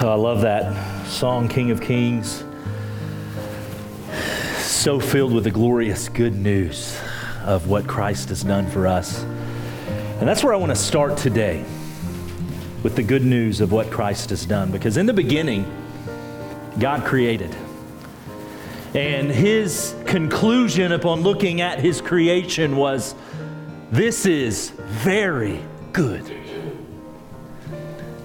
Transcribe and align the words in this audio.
Oh, 0.00 0.12
I 0.12 0.14
love 0.14 0.42
that 0.42 1.06
song, 1.06 1.48
King 1.48 1.72
of 1.72 1.80
Kings. 1.80 2.44
So 4.58 5.00
filled 5.00 5.34
with 5.34 5.44
the 5.44 5.50
glorious 5.50 6.08
good 6.08 6.34
news 6.34 6.98
of 7.44 7.68
what 7.68 7.86
Christ 7.86 8.28
has 8.28 8.44
done 8.44 8.68
for 8.68 8.86
us. 8.86 9.26
And 10.18 10.26
that's 10.26 10.42
where 10.42 10.52
I 10.52 10.56
want 10.56 10.70
to 10.70 10.76
start 10.76 11.16
today 11.16 11.64
with 12.82 12.96
the 12.96 13.04
good 13.04 13.24
news 13.24 13.60
of 13.60 13.70
what 13.70 13.88
Christ 13.88 14.30
has 14.30 14.44
done. 14.44 14.72
Because 14.72 14.96
in 14.96 15.06
the 15.06 15.12
beginning, 15.12 15.64
God 16.80 17.04
created. 17.04 17.54
And 18.94 19.30
his 19.30 19.94
conclusion 20.06 20.90
upon 20.90 21.20
looking 21.20 21.60
at 21.60 21.78
his 21.78 22.00
creation 22.00 22.76
was 22.76 23.14
this 23.92 24.26
is 24.26 24.70
very 24.70 25.62
good. 25.92 26.28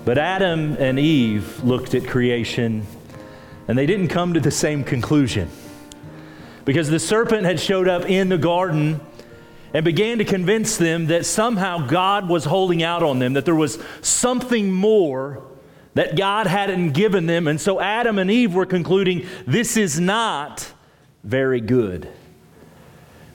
But 0.04 0.18
Adam 0.18 0.76
and 0.80 0.98
Eve 0.98 1.64
looked 1.64 1.94
at 1.94 2.08
creation 2.08 2.88
and 3.68 3.78
they 3.78 3.86
didn't 3.86 4.08
come 4.08 4.34
to 4.34 4.40
the 4.40 4.52
same 4.52 4.84
conclusion. 4.84 5.48
Because 6.66 6.90
the 6.90 7.00
serpent 7.00 7.46
had 7.46 7.60
showed 7.60 7.88
up 7.88 8.10
in 8.10 8.30
the 8.30 8.38
garden 8.40 9.00
and 9.74 9.84
began 9.84 10.20
to 10.20 10.26
convince 10.26 10.78
them 10.78 11.08
that 11.08 11.26
somehow 11.26 11.88
God 11.88 12.30
was 12.30 12.46
holding 12.46 12.84
out 12.84 13.04
on 13.04 13.20
them, 13.20 13.34
that 13.34 13.46
there 13.46 13.56
was 13.56 13.80
something 14.02 14.72
more 14.72 15.44
that 15.96 16.16
God 16.16 16.48
hadn't 16.48 16.92
given 16.92 17.26
them. 17.26 17.48
And 17.48 17.60
so 17.60 17.80
Adam 17.80 18.20
and 18.20 18.30
Eve 18.30 18.54
were 18.54 18.66
concluding 18.66 19.28
this 19.46 19.76
is 19.76 20.00
not 20.00 20.72
very 21.24 21.60
good. 21.60 22.08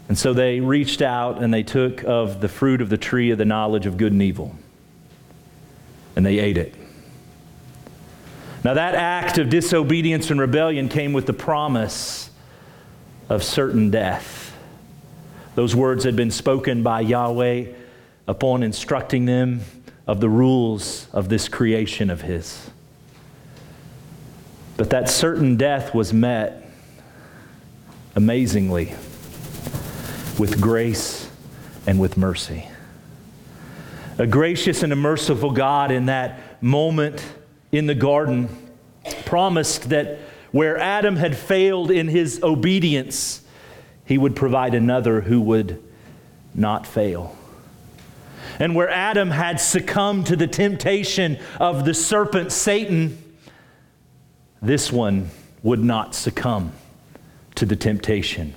And 0.08 0.16
so 0.16 0.32
they 0.32 0.60
reached 0.60 1.02
out 1.02 1.42
and 1.42 1.52
they 1.52 1.62
took 1.62 2.02
of 2.04 2.40
the 2.40 2.48
fruit 2.48 2.80
of 2.80 2.88
the 2.88 2.96
tree 2.96 3.30
of 3.30 3.38
the 3.38 3.44
knowledge 3.44 3.84
of 3.86 3.96
good 3.96 4.12
and 4.12 4.22
evil 4.22 4.54
and 6.18 6.26
they 6.26 6.40
ate 6.40 6.58
it. 6.58 6.74
Now, 8.64 8.74
that 8.74 8.96
act 8.96 9.38
of 9.38 9.50
disobedience 9.50 10.32
and 10.32 10.40
rebellion 10.40 10.88
came 10.88 11.12
with 11.12 11.26
the 11.26 11.32
promise 11.32 12.30
of 13.28 13.44
certain 13.44 13.92
death. 13.92 14.37
Those 15.58 15.74
words 15.74 16.04
had 16.04 16.14
been 16.14 16.30
spoken 16.30 16.84
by 16.84 17.00
Yahweh 17.00 17.72
upon 18.28 18.62
instructing 18.62 19.24
them 19.24 19.62
of 20.06 20.20
the 20.20 20.28
rules 20.28 21.08
of 21.12 21.28
this 21.28 21.48
creation 21.48 22.10
of 22.10 22.20
His. 22.20 22.70
But 24.76 24.90
that 24.90 25.08
certain 25.08 25.56
death 25.56 25.96
was 25.96 26.12
met 26.12 26.70
amazingly 28.14 28.94
with 30.38 30.60
grace 30.60 31.28
and 31.88 31.98
with 31.98 32.16
mercy 32.16 32.68
a 34.16 34.28
gracious 34.28 34.84
and 34.84 34.92
a 34.92 34.96
merciful 34.96 35.50
God 35.50 35.90
in 35.90 36.06
that 36.06 36.62
moment 36.62 37.20
in 37.72 37.86
the 37.88 37.96
garden 37.96 38.48
promised 39.24 39.88
that 39.88 40.20
where 40.52 40.78
Adam 40.78 41.16
had 41.16 41.36
failed 41.36 41.90
in 41.90 42.06
his 42.06 42.40
obedience, 42.44 43.42
he 44.08 44.16
would 44.16 44.34
provide 44.34 44.74
another 44.74 45.20
who 45.20 45.38
would 45.38 45.82
not 46.54 46.86
fail. 46.86 47.36
And 48.58 48.74
where 48.74 48.88
Adam 48.88 49.30
had 49.30 49.60
succumbed 49.60 50.26
to 50.28 50.36
the 50.36 50.46
temptation 50.46 51.38
of 51.60 51.84
the 51.84 51.92
serpent 51.92 52.50
Satan, 52.50 53.22
this 54.62 54.90
one 54.90 55.28
would 55.62 55.84
not 55.84 56.14
succumb 56.14 56.72
to 57.56 57.66
the 57.66 57.76
temptation. 57.76 58.54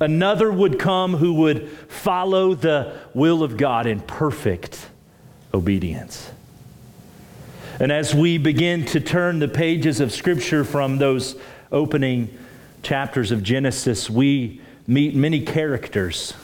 Another 0.00 0.50
would 0.50 0.80
come 0.80 1.14
who 1.14 1.34
would 1.34 1.68
follow 1.86 2.54
the 2.54 2.96
will 3.14 3.44
of 3.44 3.56
God 3.56 3.86
in 3.86 4.00
perfect 4.00 4.88
obedience. 5.54 6.32
And 7.78 7.92
as 7.92 8.12
we 8.12 8.38
begin 8.38 8.84
to 8.86 9.00
turn 9.00 9.38
the 9.38 9.48
pages 9.48 10.00
of 10.00 10.10
Scripture 10.10 10.64
from 10.64 10.98
those 10.98 11.36
opening 11.70 12.36
chapters 12.82 13.30
of 13.30 13.44
Genesis, 13.44 14.10
we 14.10 14.60
meet 14.90 15.14
many 15.14 15.40
characters 15.40 16.34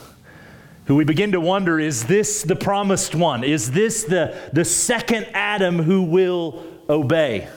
who 0.85 0.95
we 0.95 1.03
begin 1.03 1.33
to 1.33 1.41
wonder 1.41 1.79
is 1.79 2.05
this 2.05 2.43
the 2.43 2.55
promised 2.55 3.13
one? 3.13 3.43
Is 3.43 3.71
this 3.71 4.05
the, 4.05 4.35
the 4.53 4.63
second 4.63 5.27
Adam 5.33 5.79
who 5.79 6.03
will 6.03 6.63
obey? 6.89 7.49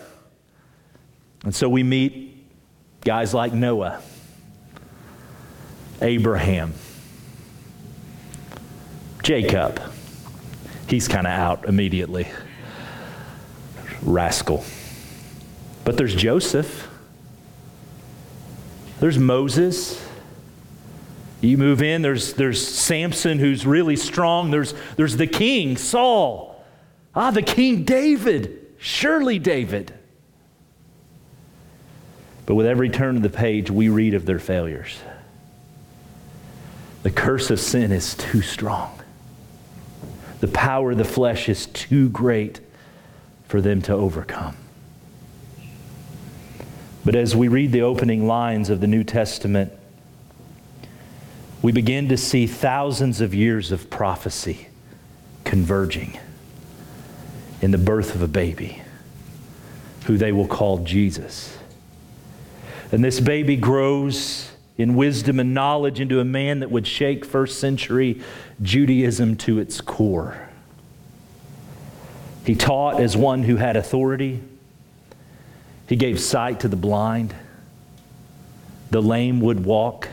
And 1.45 1.55
so 1.55 1.69
we 1.69 1.83
meet 1.83 2.45
guys 3.03 3.33
like 3.33 3.53
Noah, 3.53 4.03
Abraham, 6.03 6.75
Jacob 9.23 9.81
he's 10.91 11.06
kind 11.06 11.27
of 11.27 11.33
out 11.33 11.67
immediately. 11.67 12.29
Rascal. 14.03 14.65
But 15.84 15.97
there's 15.97 16.15
Joseph. 16.15 16.89
There's 18.99 19.19
Moses. 19.19 20.05
You 21.41 21.56
move 21.56 21.83
in, 21.83 22.03
there's, 22.03 22.34
there's 22.34 22.67
Samson 22.67 23.39
who's 23.39 23.67
really 23.67 23.97
strong. 23.97 24.51
There's, 24.51 24.75
there's 24.97 25.17
the 25.17 25.27
king, 25.27 25.77
Saul. 25.77 26.62
Ah, 27.15 27.31
the 27.31 27.43
king 27.43 27.84
David. 27.84 28.67
Surely 28.78 29.39
David. 29.39 29.93
But 32.47 32.56
with 32.56 32.67
every 32.67 32.91
turn 32.91 33.17
of 33.17 33.23
the 33.23 33.31
page, 33.31 33.71
we 33.71 33.89
read 33.89 34.15
of 34.15 34.27
their 34.27 34.39
failures. 34.39 34.99
The 37.03 37.11
curse 37.11 37.50
of 37.50 37.59
sin 37.59 37.93
is 37.93 38.15
too 38.15 38.43
strong 38.43 39.00
the 40.41 40.49
power 40.49 40.93
of 40.93 40.99
the 40.99 41.05
flesh 41.05 41.49
is 41.49 41.67
too 41.67 42.09
great 42.09 42.61
for 43.47 43.61
them 43.61 43.83
to 43.83 43.93
overcome. 43.93 44.56
But 47.05 47.15
as 47.15 47.37
we 47.37 47.49
read 47.49 47.73
the 47.73 47.83
opening 47.83 48.27
lines 48.27 48.71
of 48.71 48.81
the 48.81 48.87
New 48.87 49.05
Testament, 49.05 49.73
we 51.62 51.72
begin 51.72 52.09
to 52.09 52.16
see 52.16 52.47
thousands 52.47 53.21
of 53.21 53.34
years 53.34 53.71
of 53.72 53.91
prophecy 53.91 54.69
converging 55.44 56.19
in 57.60 57.71
the 57.71 57.78
birth 57.78 58.15
of 58.15 58.22
a 58.22 58.28
baby 58.28 58.82
who 60.06 60.16
they 60.16 60.32
will 60.32 60.47
call 60.47 60.78
Jesus. 60.78 61.59
And 62.93 63.04
this 63.04 63.20
baby 63.20 63.56
grows 63.56 64.50
in 64.78 64.94
wisdom 64.94 65.38
and 65.38 65.53
knowledge 65.53 66.00
into 66.00 66.20
a 66.20 66.25
man 66.25 66.60
that 66.60 66.70
would 66.70 66.87
shake 66.87 67.25
first 67.25 67.60
century 67.60 68.22
Judaism 68.62 69.37
to 69.37 69.59
its 69.59 69.81
core. 69.81 70.49
He 72.44 72.54
taught 72.54 73.00
as 73.00 73.16
one 73.16 73.43
who 73.43 73.56
had 73.56 73.76
authority. 73.76 74.43
He 75.87 75.97
gave 75.97 76.19
sight 76.19 76.60
to 76.60 76.69
the 76.69 76.76
blind. 76.76 77.34
The 78.91 79.03
lame 79.03 79.41
would 79.41 79.65
walk. 79.65 80.09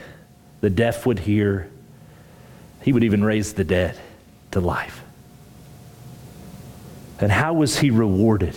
The 0.62 0.70
deaf 0.70 1.06
would 1.06 1.20
hear. 1.20 1.70
He 2.82 2.94
would 2.94 3.04
even 3.04 3.24
raise 3.24 3.54
the 3.54 3.64
dead 3.64 3.98
to 4.52 4.60
life. 4.60 5.04
And 7.20 7.32
how 7.32 7.54
was 7.54 7.80
he 7.80 7.90
rewarded 7.90 8.56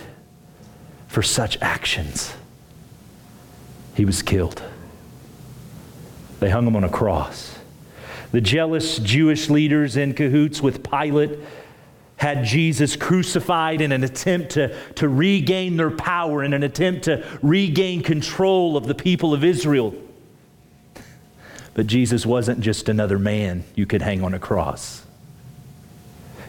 for 1.09 1.23
such 1.23 1.61
actions? 1.61 2.35
He 3.95 4.05
was 4.05 4.23
killed. 4.23 4.63
They 6.41 6.51
hung 6.51 6.67
him 6.67 6.77
on 6.77 6.85
a 6.85 6.89
cross. 6.89 7.59
The 8.33 8.41
jealous 8.41 8.99
Jewish 8.99 9.51
leaders 9.51 9.97
in 9.97 10.15
cahoots 10.15 10.63
with 10.63 10.89
Pilate 10.89 11.39
had 12.17 12.45
Jesus 12.45 12.97
crucified 12.97 13.81
in 13.81 13.93
an 13.93 14.05
attempt 14.05 14.51
to, 14.51 14.77
to 14.95 15.09
regain 15.09 15.77
their 15.77 15.91
power, 15.91 16.45
in 16.45 16.53
an 16.53 16.63
attempt 16.63 17.05
to 17.05 17.27
regain 17.43 18.03
control 18.03 18.77
of 18.77 18.87
the 18.87 18.95
people 18.95 19.33
of 19.33 19.43
Israel. 19.43 19.95
But 21.81 21.87
Jesus 21.87 22.27
wasn't 22.27 22.61
just 22.61 22.91
another 22.91 23.19
man 23.19 23.65
you 23.75 23.87
could 23.87 24.03
hang 24.03 24.23
on 24.23 24.35
a 24.35 24.39
cross. 24.39 25.03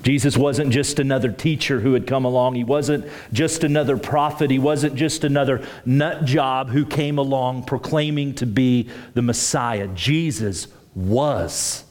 Jesus 0.04 0.36
wasn't 0.36 0.74
just 0.74 1.00
another 1.00 1.31
teacher 1.31 1.80
who 1.80 1.94
had 1.94 2.06
come 2.06 2.25
along. 2.25 2.56
He 2.56 2.66
wasn't 2.66 3.06
just 3.31 3.63
another 3.63 3.95
prophet. 3.98 4.51
He 4.51 4.60
wasn't 4.60 4.95
just 4.95 5.24
another 5.24 5.66
nut 5.86 6.25
job 6.25 6.68
who 6.68 6.86
came 6.86 7.18
along 7.18 7.63
proclaiming 7.63 8.36
to 8.36 8.45
be 8.45 8.89
the 9.13 9.22
Messiah. 9.22 9.88
Jesus 9.88 10.68
was 10.95 11.86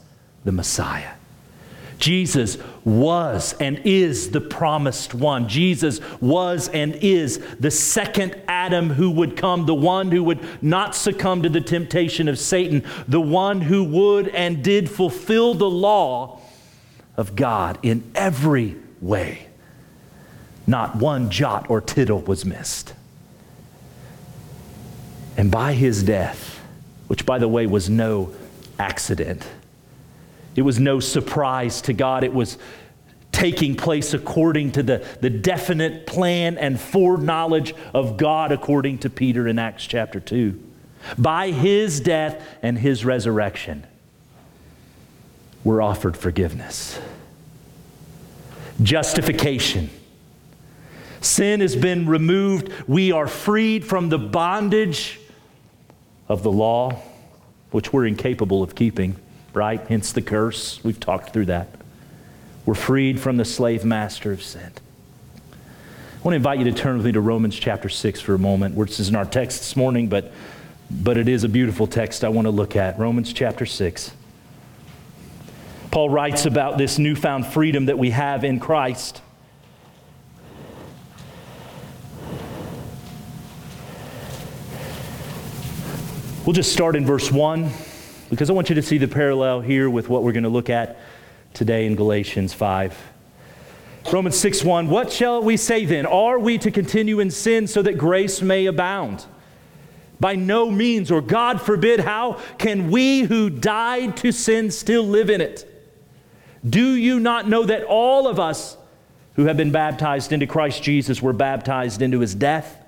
the 0.45 0.53
Messiah. 0.53 1.15
Jesus 2.01 2.57
was 2.85 3.53
and 3.61 3.81
is 3.85 4.31
the 4.31 4.41
promised 4.41 5.15
one. 5.15 5.49
Jesus 5.49 6.01
was 6.21 6.69
and 6.69 6.97
is 6.97 7.39
the 7.61 7.71
second 7.71 8.41
Adam 8.49 8.89
who 8.89 9.11
would 9.11 9.37
come, 9.37 9.67
the 9.67 9.75
one 9.75 10.11
who 10.11 10.25
would 10.25 10.41
not 10.63 10.97
succumb 10.97 11.43
to 11.43 11.49
the 11.49 11.61
temptation 11.61 12.27
of 12.27 12.39
Satan, 12.39 12.85
the 13.07 13.21
one 13.21 13.61
who 13.61 13.85
would 13.85 14.29
and 14.29 14.65
did 14.65 14.91
fulfill 14.91 15.55
the 15.55 15.71
law 15.71 16.41
of 17.17 17.37
God 17.37 17.79
in 17.83 18.11
every 18.15 18.77
way. 19.01 19.47
Not 20.67 20.97
one 20.97 21.31
jot 21.31 21.69
or 21.69 21.81
tittle 21.81 22.23
was 22.23 22.45
missed. 22.45 22.95
And 25.37 25.51
by 25.51 25.75
his 25.75 26.03
death, 26.03 26.61
which 27.09 27.27
by 27.27 27.39
the 27.39 27.49
way 27.49 27.67
was 27.67 27.91
no 27.91 28.33
accident, 28.79 29.47
it 30.61 30.63
was 30.63 30.79
no 30.79 31.01
surprise 31.01 31.81
to 31.81 31.95
God, 31.95 32.23
it 32.23 32.35
was 32.35 32.59
taking 33.33 33.77
place 33.77 34.13
according 34.13 34.73
to 34.73 34.83
the, 34.83 35.07
the 35.23 35.31
definite 35.31 36.07
plan 36.07 36.59
and 36.59 36.79
foreknowledge 36.79 37.75
of 37.95 38.19
God, 38.19 38.53
according 38.53 38.99
to 38.99 39.09
Peter 39.09 39.49
in 39.49 39.59
Acts 39.59 39.87
chapter 39.87 40.21
2. 40.21 40.63
By 41.17 41.51
his 41.51 41.99
death 41.99 42.47
and 42.61 42.77
his 42.77 43.07
resurrection, 43.07 43.87
we're 45.65 45.81
offered 45.81 46.15
forgiveness, 46.15 47.01
justification. 48.83 49.89
Sin 51.23 51.61
has 51.61 51.75
been 51.75 52.07
removed. 52.07 52.71
We 52.87 53.13
are 53.13 53.27
freed 53.27 53.87
from 53.87 54.11
the 54.11 54.19
bondage 54.19 55.21
of 56.29 56.43
the 56.43 56.53
law, 56.53 57.01
which 57.71 57.95
we're 57.95 58.05
incapable 58.05 58.63
of 58.63 58.75
keeping, 58.75 59.17
right? 59.55 59.81
Hence 59.89 60.13
the 60.13 60.23
curse. 60.23 60.83
We've 60.85 61.01
talked 61.01 61.33
through 61.33 61.47
that. 61.47 61.69
We're 62.67 62.75
freed 62.75 63.19
from 63.19 63.37
the 63.37 63.45
slave 63.45 63.85
master 63.85 64.33
of 64.33 64.43
sin. 64.43 64.71
I 65.53 66.23
want 66.23 66.35
to 66.35 66.37
invite 66.37 66.59
you 66.59 66.65
to 66.65 66.73
turn 66.73 66.99
with 66.99 67.07
me 67.07 67.13
to 67.13 67.21
Romans 67.21 67.59
chapter 67.59 67.89
6 67.89 68.21
for 68.21 68.35
a 68.35 68.39
moment, 68.39 68.75
which 68.75 69.01
is 69.01 69.09
in 69.09 69.17
our 69.17 69.25
text 69.25 69.61
this 69.61 69.77
morning, 69.77 70.09
but, 70.09 70.33
but 70.91 71.17
it 71.17 71.29
is 71.29 71.45
a 71.45 71.49
beautiful 71.49 71.87
text 71.87 72.25
I 72.25 72.29
want 72.29 72.47
to 72.47 72.51
look 72.51 72.77
at. 72.77 72.99
Romans 72.99 73.33
chapter 73.33 73.65
6. 73.65 74.13
Paul 75.91 76.11
writes 76.11 76.47
about 76.47 76.79
this 76.79 76.99
newfound 76.99 77.47
freedom 77.47 77.87
that 77.87 77.99
we 77.99 78.11
have 78.11 78.45
in 78.45 78.61
Christ. 78.61 79.23
We'll 86.45 86.55
just 86.55 86.73
start 86.73 86.97
in 86.97 87.07
verse 87.07 87.33
1 87.33 87.71
because 88.31 88.49
I 88.49 88.53
want 88.53 88.69
you 88.69 88.77
to 88.77 88.83
see 88.83 88.97
the 88.97 89.09
parallel 89.09 89.61
here 89.61 89.91
with 89.91 90.09
what 90.09 90.23
we're 90.23 90.33
going 90.33 90.45
to 90.45 90.49
look 90.49 90.71
at 90.71 90.99
today 91.53 91.87
in 91.87 91.97
Galatians 91.97 92.55
5. 92.55 92.97
Romans 94.13 94.39
6 94.39 94.65
1, 94.65 94.89
what 94.89 95.13
shall 95.13 95.43
we 95.43 95.57
say 95.57 95.85
then? 95.85 96.07
Are 96.07 96.39
we 96.39 96.57
to 96.59 96.71
continue 96.71 97.21
in 97.21 97.31
sin 97.31 97.67
so 97.67 97.83
that 97.83 97.99
grace 97.99 98.41
may 98.41 98.67
abound? 98.67 99.27
By 100.21 100.37
no 100.37 100.71
means, 100.71 101.11
or 101.11 101.21
God 101.21 101.61
forbid, 101.61 102.01
how 102.01 102.41
can 102.59 102.91
we 102.91 103.23
who 103.23 103.51
died 103.51 104.17
to 104.19 104.33
sin 104.33 104.71
still 104.71 105.03
live 105.03 105.29
in 105.29 105.41
it? 105.41 105.67
Do 106.69 106.95
you 106.95 107.21
not 107.21 107.49
know 107.49 107.65
that 107.65 107.85
all 107.85 108.29
of 108.29 108.39
us 108.39 108.77
who 109.35 109.47
have 109.47 109.57
been 109.57 109.73
baptized 109.73 110.33
into 110.33 110.47
Christ 110.47 110.83
Jesus 110.83 111.23
were 111.23 111.33
baptized 111.33 112.01
into 112.01 112.21
his 112.21 112.35
death? 112.35 112.80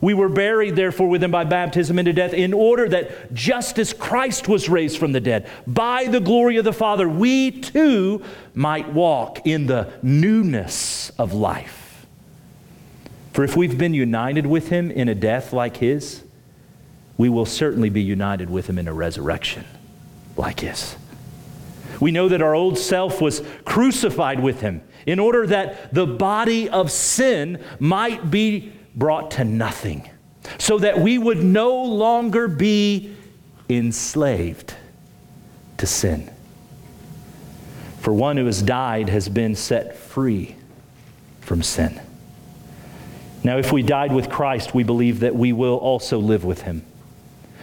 We 0.00 0.14
were 0.14 0.28
buried, 0.28 0.76
therefore, 0.76 1.08
with 1.08 1.22
him 1.22 1.30
by 1.30 1.44
baptism 1.44 1.98
into 1.98 2.12
death, 2.12 2.32
in 2.32 2.52
order 2.52 2.88
that 2.88 3.34
just 3.34 3.78
as 3.78 3.92
Christ 3.92 4.48
was 4.48 4.68
raised 4.68 4.98
from 4.98 5.12
the 5.12 5.20
dead, 5.20 5.48
by 5.66 6.04
the 6.04 6.20
glory 6.20 6.56
of 6.56 6.64
the 6.64 6.72
Father, 6.72 7.08
we 7.08 7.50
too 7.50 8.22
might 8.54 8.92
walk 8.92 9.46
in 9.46 9.66
the 9.66 9.92
newness 10.02 11.10
of 11.18 11.32
life. 11.32 12.06
For 13.32 13.44
if 13.44 13.56
we've 13.56 13.78
been 13.78 13.94
united 13.94 14.46
with 14.46 14.68
him 14.68 14.90
in 14.90 15.08
a 15.08 15.14
death 15.14 15.52
like 15.52 15.76
his, 15.76 16.24
we 17.16 17.28
will 17.28 17.46
certainly 17.46 17.90
be 17.90 18.02
united 18.02 18.48
with 18.48 18.68
him 18.68 18.78
in 18.78 18.88
a 18.88 18.92
resurrection 18.92 19.64
like 20.36 20.60
his. 20.60 20.96
We 22.00 22.12
know 22.12 22.28
that 22.28 22.42
our 22.42 22.54
old 22.54 22.78
self 22.78 23.20
was 23.20 23.42
crucified 23.64 24.40
with 24.40 24.60
him 24.60 24.82
in 25.06 25.18
order 25.18 25.46
that 25.48 25.92
the 25.92 26.06
body 26.06 26.68
of 26.68 26.90
sin 26.90 27.62
might 27.80 28.30
be 28.30 28.72
brought 28.98 29.30
to 29.32 29.44
nothing, 29.44 30.10
so 30.58 30.78
that 30.78 30.98
we 30.98 31.16
would 31.16 31.42
no 31.42 31.84
longer 31.84 32.48
be 32.48 33.14
enslaved 33.68 34.74
to 35.78 35.86
sin. 35.86 36.30
For 38.00 38.12
one 38.12 38.36
who 38.36 38.46
has 38.46 38.60
died 38.60 39.08
has 39.08 39.28
been 39.28 39.54
set 39.54 39.96
free 39.96 40.56
from 41.40 41.62
sin. 41.62 42.00
Now, 43.44 43.58
if 43.58 43.72
we 43.72 43.82
died 43.82 44.12
with 44.12 44.28
Christ, 44.28 44.74
we 44.74 44.82
believe 44.82 45.20
that 45.20 45.34
we 45.34 45.52
will 45.52 45.76
also 45.76 46.18
live 46.18 46.44
with 46.44 46.62
him. 46.62 46.84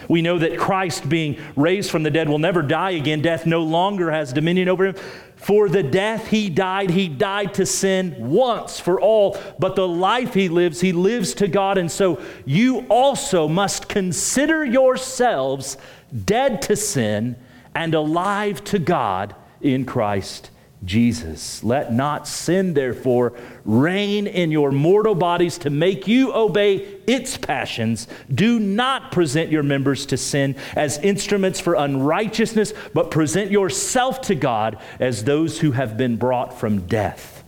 We 0.07 0.21
know 0.21 0.37
that 0.37 0.57
Christ, 0.57 1.09
being 1.09 1.39
raised 1.55 1.89
from 1.89 2.03
the 2.03 2.11
dead, 2.11 2.29
will 2.29 2.39
never 2.39 2.61
die 2.61 2.91
again. 2.91 3.21
Death 3.21 3.45
no 3.45 3.63
longer 3.63 4.11
has 4.11 4.31
dominion 4.31 4.69
over 4.69 4.85
him. 4.87 4.95
For 5.35 5.69
the 5.69 5.83
death 5.83 6.27
he 6.27 6.49
died, 6.49 6.89
he 6.89 7.07
died 7.07 7.53
to 7.55 7.65
sin 7.65 8.15
once 8.17 8.79
for 8.79 8.99
all. 8.99 9.37
But 9.59 9.75
the 9.75 9.87
life 9.87 10.33
he 10.33 10.49
lives, 10.49 10.81
he 10.81 10.91
lives 10.91 11.33
to 11.35 11.47
God. 11.47 11.77
And 11.77 11.91
so 11.91 12.21
you 12.45 12.85
also 12.89 13.47
must 13.47 13.87
consider 13.87 14.65
yourselves 14.65 15.77
dead 16.25 16.61
to 16.63 16.75
sin 16.75 17.35
and 17.75 17.93
alive 17.93 18.63
to 18.65 18.79
God 18.79 19.35
in 19.61 19.85
Christ 19.85 20.51
Jesus. 20.83 21.63
Let 21.63 21.93
not 21.93 22.27
sin, 22.27 22.73
therefore, 22.73 23.33
reign 23.63 24.27
in 24.27 24.51
your 24.51 24.71
mortal 24.71 25.15
bodies 25.15 25.57
to 25.59 25.69
make 25.69 26.07
you 26.07 26.33
obey 26.33 26.99
its 27.07 27.37
passions. 27.37 28.07
Do 28.33 28.59
not 28.59 29.11
present 29.11 29.51
your 29.51 29.63
members 29.63 30.05
to 30.07 30.17
sin 30.17 30.55
as 30.75 30.97
instruments 30.99 31.59
for 31.59 31.75
unrighteousness, 31.75 32.73
but 32.93 33.09
present 33.09 33.51
yourself 33.51 34.21
to 34.21 34.35
God 34.35 34.79
as 34.99 35.23
those 35.23 35.59
who 35.59 35.71
have 35.71 35.97
been 35.97 36.17
brought 36.17 36.59
from 36.59 36.85
death 36.87 37.43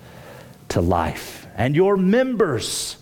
to 0.70 0.82
life, 0.82 1.48
and 1.56 1.76
your 1.76 1.98
members 1.98 2.98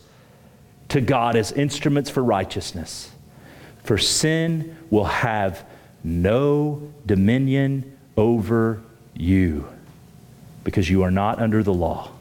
to 0.90 1.02
God 1.02 1.36
as 1.36 1.52
instruments 1.52 2.10
for 2.10 2.24
righteousness. 2.24 3.12
For 3.84 3.98
sin 3.98 4.78
will 4.90 5.06
have 5.06 5.66
no 6.04 6.92
dominion 7.06 7.98
over 8.18 8.82
you 9.16 9.68
because 10.66 10.90
you 10.90 11.04
are 11.04 11.12
not 11.12 11.40
under 11.40 11.64
the 11.64 11.74
law, 11.74 12.12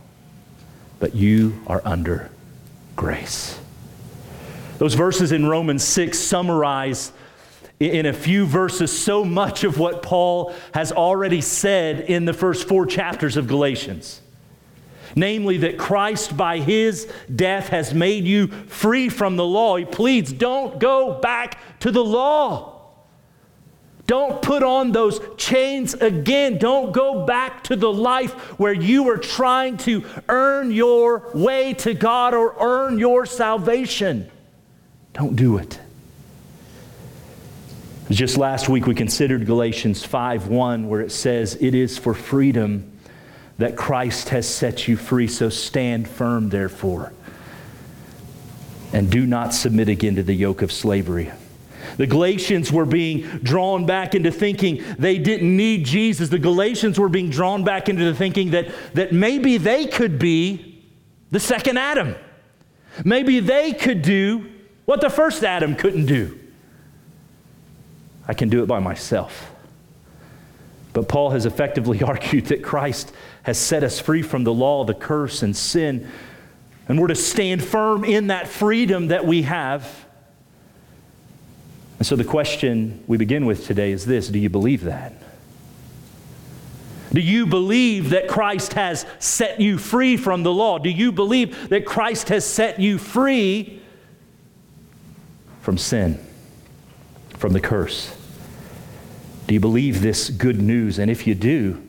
but 1.01 1.17
you 1.17 1.61
are 1.67 1.83
under 1.85 2.31
grace. 2.95 3.59
Those 4.79 4.95
verses 4.95 5.33
in 5.33 5.47
Romans 5.47 5.83
6 5.83 6.17
summarize 6.17 7.11
in 7.81 8.07
a 8.07 8.13
few 8.13 8.47
verses 8.47 8.97
so 8.97 9.25
much 9.25 9.65
of 9.65 9.79
what 9.79 10.03
Paul 10.03 10.55
has 10.73 10.93
already 10.93 11.41
said 11.41 12.01
in 12.03 12.25
the 12.25 12.33
first 12.33 12.69
four 12.69 12.87
chapters 12.87 13.37
of 13.37 13.49
Galatians. 13.49 14.21
Namely, 15.17 15.59
that 15.59 15.79
Christ, 15.79 16.37
by 16.37 16.59
his 16.59 17.11
death, 17.35 17.69
has 17.69 17.95
made 17.95 18.25
you 18.25 18.49
free 18.49 19.09
from 19.09 19.37
the 19.37 19.45
law. 19.45 19.77
He 19.77 19.85
pleads, 19.85 20.33
don't 20.33 20.79
go 20.79 21.21
back 21.21 21.59
to 21.81 21.91
the 21.91 22.05
law. 22.05 22.74
Don't 24.07 24.43
put 24.43 24.63
on 24.63 24.93
those 24.93 25.21
chains 25.37 25.95
again. 25.95 26.59
Don't 26.59 26.93
go 26.93 27.25
back 27.25 27.65
to 27.65 27.77
the 27.77 27.91
life 27.91 28.33
where 28.59 28.73
you 28.73 29.03
were 29.05 29.17
trying 29.17 29.79
to 29.79 30.05
earn 30.29 30.71
your 30.71 31.31
way 31.33 31.73
to 31.75 31.95
God 31.95 32.35
or 32.35 32.55
earn 32.61 32.99
your 32.99 33.25
salvation. 33.25 34.31
Don't 35.15 35.37
do 35.37 35.57
it. 35.57 35.79
Just 38.11 38.37
last 38.37 38.69
week 38.69 38.87
we 38.87 38.95
considered 38.95 39.47
Galatians 39.47 40.05
5:1 40.05 40.89
where 40.89 41.01
it 41.01 41.11
says 41.11 41.57
it 41.59 41.75
is 41.75 41.97
for 41.97 42.13
freedom 42.13 42.91
that 43.57 43.77
Christ 43.77 44.29
has 44.29 44.47
set 44.47 44.87
you 44.87 44.97
free 44.97 45.29
so 45.29 45.49
stand 45.49 46.07
firm 46.07 46.51
therefore 46.51 47.13
and 48.93 49.11
do 49.11 49.27
not 49.27 49.55
submit 49.55 49.89
again 49.89 50.17
to 50.17 50.23
the 50.23 50.35
yoke 50.35 50.61
of 50.61 50.71
slavery. 50.71 51.33
The 51.97 52.07
Galatians 52.07 52.73
were 52.73 52.85
being 52.85 53.23
drawn 53.39 53.87
back 53.87 54.15
into 54.15 54.31
thinking 54.31 54.83
they 54.99 55.19
didn't 55.19 55.57
need 55.57 55.85
Jesus. 55.85 56.29
The 56.29 56.39
Galatians 56.39 56.99
were 56.99 57.09
being 57.09 57.31
drawn 57.31 57.65
back 57.65 57.89
into 57.89 58.05
the 58.05 58.15
thinking 58.15 58.51
that, 58.51 58.69
that 58.95 59.13
maybe 59.13 59.59
they 59.59 59.87
could 59.87 60.19
be 60.19 60.83
the 61.31 61.41
second 61.41 61.79
Adam. 61.79 62.17
Maybe 63.05 63.41
they 63.41 63.73
could 63.73 64.03
do 64.03 64.51
what 64.85 65.01
the 65.01 65.11
first 65.11 65.45
Adam 65.45 65.75
couldn't 65.77 66.07
do. 66.07 66.39
I 68.27 68.35
can 68.35 68.49
do 68.49 68.63
it 68.63 68.67
by 68.67 68.79
myself. 68.79 69.51
But 70.93 71.09
Paul 71.09 71.31
has 71.31 71.47
effectively 71.47 72.03
argued 72.05 72.47
that 72.47 72.63
Christ 72.63 73.13
has 73.43 73.59
set 73.59 73.85
us 73.85 74.01
free 74.01 74.23
from 74.23 74.45
the 74.45 74.53
law, 74.53 74.85
the 74.85 74.95
curse, 74.95 75.43
and 75.43 75.57
sin. 75.57 76.11
And 76.89 77.01
we're 77.01 77.09
to 77.09 77.15
stand 77.15 77.63
firm 77.63 78.05
in 78.05 78.29
that 78.29 78.49
freedom 78.49 79.09
that 79.09 79.27
we 79.27 79.43
have 79.43 80.04
and 82.05 82.09
so 82.11 82.17
the 82.17 82.23
question 82.23 83.03
we 83.07 83.17
begin 83.17 83.47
with 83.47 83.67
today 83.67 83.91
is 83.91 84.05
this 84.05 84.29
Do 84.29 84.39
you 84.39 84.51
believe 84.51 84.85
that? 84.85 85.15
Do 87.15 87.23
you 87.23 87.47
believe 87.47 88.11
that 88.11 88.29
Christ 88.29 88.75
has 88.75 89.07
set 89.19 89.59
you 89.59 89.79
free 89.79 90.19
from 90.19 90.43
the 90.43 90.53
law? 90.53 90.77
Do 90.77 90.91
you 90.91 91.13
believe 91.13 91.71
that 91.71 91.87
Christ 91.87 92.29
has 92.29 92.45
set 92.45 92.79
you 92.79 92.99
free 92.99 93.81
from 95.63 95.79
sin, 95.79 96.23
from 97.39 97.55
the 97.55 97.61
curse? 97.61 98.15
Do 99.47 99.55
you 99.55 99.61
believe 99.61 100.03
this 100.03 100.29
good 100.29 100.61
news? 100.61 100.99
And 100.99 101.11
if 101.11 101.27
you 101.27 101.35
do, 101.35 101.83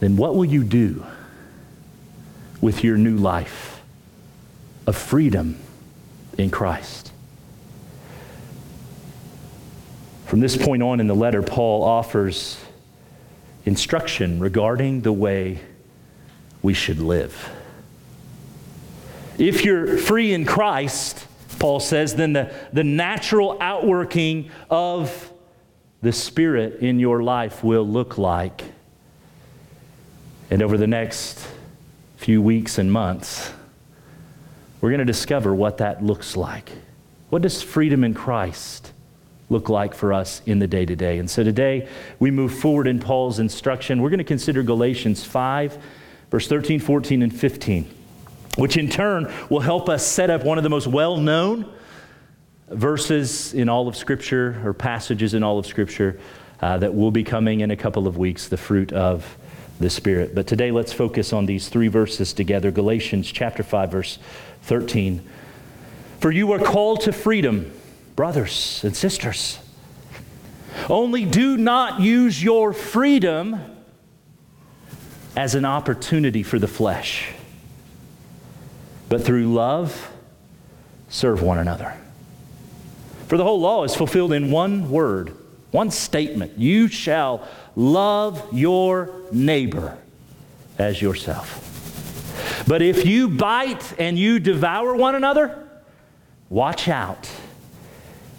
then 0.00 0.18
what 0.18 0.36
will 0.36 0.44
you 0.44 0.62
do 0.62 1.06
with 2.60 2.84
your 2.84 2.98
new 2.98 3.16
life 3.16 3.80
of 4.86 4.94
freedom 4.94 5.58
in 6.36 6.50
Christ? 6.50 7.09
From 10.30 10.38
this 10.38 10.56
point 10.56 10.80
on 10.80 11.00
in 11.00 11.08
the 11.08 11.14
letter, 11.16 11.42
Paul 11.42 11.82
offers 11.82 12.56
instruction 13.64 14.38
regarding 14.38 15.00
the 15.00 15.12
way 15.12 15.58
we 16.62 16.72
should 16.72 17.00
live. 17.00 17.50
If 19.38 19.64
you're 19.64 19.98
free 19.98 20.32
in 20.32 20.44
Christ, 20.44 21.26
Paul 21.58 21.80
says, 21.80 22.14
then 22.14 22.32
the, 22.32 22.54
the 22.72 22.84
natural 22.84 23.58
outworking 23.60 24.50
of 24.70 25.32
the 26.00 26.12
Spirit 26.12 26.78
in 26.80 27.00
your 27.00 27.24
life 27.24 27.64
will 27.64 27.84
look 27.84 28.16
like. 28.16 28.62
And 30.48 30.62
over 30.62 30.78
the 30.78 30.86
next 30.86 31.44
few 32.18 32.40
weeks 32.40 32.78
and 32.78 32.92
months, 32.92 33.52
we're 34.80 34.90
going 34.90 35.00
to 35.00 35.04
discover 35.04 35.52
what 35.52 35.78
that 35.78 36.04
looks 36.04 36.36
like. 36.36 36.70
What 37.30 37.42
does 37.42 37.64
freedom 37.64 38.04
in 38.04 38.14
Christ 38.14 38.92
look 39.50 39.68
like 39.68 39.94
for 39.94 40.12
us 40.12 40.40
in 40.46 40.58
the 40.58 40.66
day 40.66 40.86
to 40.86 40.96
day? 40.96 41.18
And 41.18 41.28
so 41.28 41.44
today 41.44 41.88
we 42.18 42.30
move 42.30 42.54
forward 42.54 42.86
in 42.86 42.98
Paul's 42.98 43.38
instruction. 43.38 44.00
We're 44.00 44.10
going 44.10 44.18
to 44.18 44.24
consider 44.24 44.62
Galatians 44.62 45.24
5, 45.24 45.78
verse 46.30 46.48
13, 46.48 46.80
14, 46.80 47.22
and 47.22 47.34
15, 47.34 47.90
which 48.56 48.76
in 48.76 48.88
turn 48.88 49.32
will 49.50 49.60
help 49.60 49.88
us 49.88 50.06
set 50.06 50.30
up 50.30 50.44
one 50.44 50.56
of 50.56 50.64
the 50.64 50.70
most 50.70 50.86
well 50.86 51.18
known 51.18 51.70
verses 52.70 53.52
in 53.52 53.68
all 53.68 53.88
of 53.88 53.96
Scripture 53.96 54.60
or 54.64 54.72
passages 54.72 55.34
in 55.34 55.42
all 55.42 55.58
of 55.58 55.66
Scripture 55.66 56.18
uh, 56.62 56.78
that 56.78 56.94
will 56.94 57.10
be 57.10 57.24
coming 57.24 57.60
in 57.60 57.70
a 57.70 57.76
couple 57.76 58.06
of 58.06 58.16
weeks, 58.16 58.48
the 58.48 58.56
fruit 58.56 58.92
of 58.92 59.36
the 59.80 59.90
Spirit. 59.90 60.34
But 60.34 60.46
today 60.46 60.70
let's 60.70 60.92
focus 60.92 61.32
on 61.32 61.46
these 61.46 61.68
three 61.68 61.88
verses 61.88 62.32
together 62.32 62.70
Galatians 62.70 63.30
chapter 63.30 63.62
5, 63.62 63.90
verse 63.90 64.18
13. 64.62 65.26
For 66.20 66.30
you 66.30 66.52
are 66.52 66.58
called 66.58 67.00
to 67.02 67.12
freedom, 67.12 67.72
brothers 68.16 68.82
and 68.84 68.94
sisters. 68.94 69.58
Only 70.88 71.24
do 71.24 71.56
not 71.56 72.00
use 72.00 72.42
your 72.42 72.72
freedom 72.72 73.60
as 75.36 75.54
an 75.54 75.64
opportunity 75.64 76.42
for 76.42 76.58
the 76.58 76.68
flesh, 76.68 77.32
but 79.08 79.22
through 79.22 79.52
love, 79.52 80.10
serve 81.08 81.42
one 81.42 81.58
another. 81.58 81.96
For 83.28 83.36
the 83.36 83.44
whole 83.44 83.60
law 83.60 83.84
is 83.84 83.94
fulfilled 83.94 84.32
in 84.32 84.50
one 84.50 84.90
word, 84.90 85.36
one 85.70 85.90
statement 85.90 86.58
You 86.58 86.88
shall 86.88 87.46
love 87.76 88.48
your 88.52 89.14
neighbor 89.30 89.96
as 90.78 91.00
yourself. 91.00 91.66
But 92.66 92.82
if 92.82 93.06
you 93.06 93.28
bite 93.28 93.94
and 93.98 94.18
you 94.18 94.40
devour 94.40 94.94
one 94.94 95.14
another, 95.14 95.68
watch 96.48 96.88
out 96.88 97.30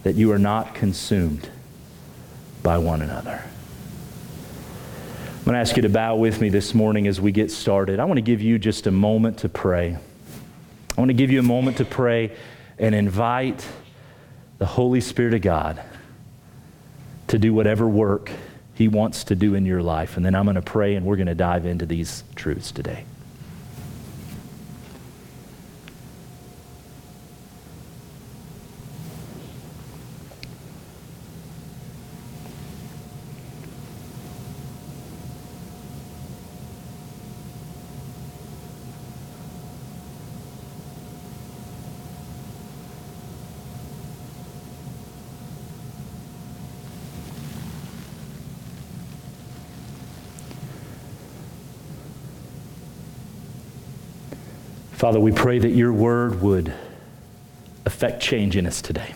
that 0.03 0.15
you 0.15 0.31
are 0.31 0.39
not 0.39 0.73
consumed 0.73 1.49
by 2.63 2.77
one 2.77 3.01
another. 3.01 3.43
I'm 5.41 5.45
going 5.45 5.53
to 5.55 5.59
ask 5.59 5.75
you 5.75 5.81
to 5.81 5.89
bow 5.89 6.15
with 6.15 6.39
me 6.39 6.49
this 6.49 6.73
morning 6.73 7.07
as 7.07 7.19
we 7.19 7.31
get 7.31 7.51
started. 7.51 7.99
I 7.99 8.05
want 8.05 8.17
to 8.17 8.21
give 8.21 8.41
you 8.41 8.59
just 8.59 8.85
a 8.85 8.91
moment 8.91 9.39
to 9.39 9.49
pray. 9.49 9.97
I 10.95 11.01
want 11.01 11.09
to 11.09 11.15
give 11.15 11.31
you 11.31 11.39
a 11.39 11.43
moment 11.43 11.77
to 11.77 11.85
pray 11.85 12.35
and 12.77 12.93
invite 12.93 13.65
the 14.59 14.65
Holy 14.67 15.01
Spirit 15.01 15.33
of 15.33 15.41
God 15.41 15.81
to 17.27 17.39
do 17.39 17.53
whatever 17.53 17.87
work 17.87 18.31
He 18.75 18.87
wants 18.87 19.23
to 19.25 19.35
do 19.35 19.55
in 19.55 19.65
your 19.65 19.81
life. 19.81 20.15
And 20.15 20.25
then 20.25 20.35
I'm 20.35 20.45
going 20.45 20.55
to 20.55 20.61
pray 20.61 20.95
and 20.95 21.05
we're 21.05 21.15
going 21.15 21.27
to 21.27 21.35
dive 21.35 21.65
into 21.65 21.87
these 21.87 22.23
truths 22.35 22.71
today. 22.71 23.05
Father, 55.01 55.10
we 55.21 55.31
pray 55.31 55.59
that 55.59 55.69
your 55.69 55.91
word 55.91 56.41
would 56.41 56.73
affect 57.85 58.21
change 58.21 58.55
in 58.55 58.65
us 58.65 58.81
today, 58.81 59.13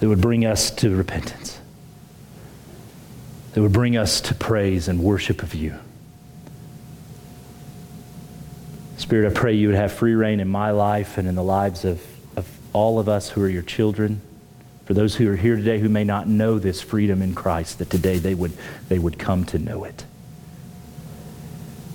that 0.00 0.08
would 0.08 0.20
bring 0.20 0.44
us 0.46 0.70
to 0.70 0.94
repentance, 0.94 1.60
that 3.52 3.60
would 3.60 3.72
bring 3.72 3.96
us 3.96 4.20
to 4.22 4.34
praise 4.34 4.88
and 4.88 5.00
worship 5.00 5.42
of 5.42 5.54
you. 5.54 5.74
Spirit, 8.96 9.30
I 9.30 9.34
pray 9.34 9.54
you 9.54 9.68
would 9.68 9.76
have 9.76 9.92
free 9.92 10.14
reign 10.14 10.40
in 10.40 10.48
my 10.48 10.70
life 10.70 11.18
and 11.18 11.26
in 11.26 11.34
the 11.34 11.44
lives 11.44 11.84
of, 11.84 12.02
of 12.36 12.48
all 12.72 12.98
of 12.98 13.08
us 13.08 13.30
who 13.30 13.42
are 13.42 13.48
your 13.48 13.62
children. 13.62 14.20
For 14.84 14.94
those 14.94 15.16
who 15.16 15.30
are 15.30 15.36
here 15.36 15.56
today 15.56 15.78
who 15.78 15.88
may 15.88 16.04
not 16.04 16.28
know 16.28 16.58
this 16.58 16.80
freedom 16.80 17.22
in 17.22 17.34
Christ, 17.34 17.78
that 17.78 17.90
today 17.90 18.18
they 18.18 18.34
would, 18.34 18.52
they 18.88 18.98
would 18.98 19.18
come 19.18 19.44
to 19.46 19.58
know 19.58 19.84
it. 19.84 20.04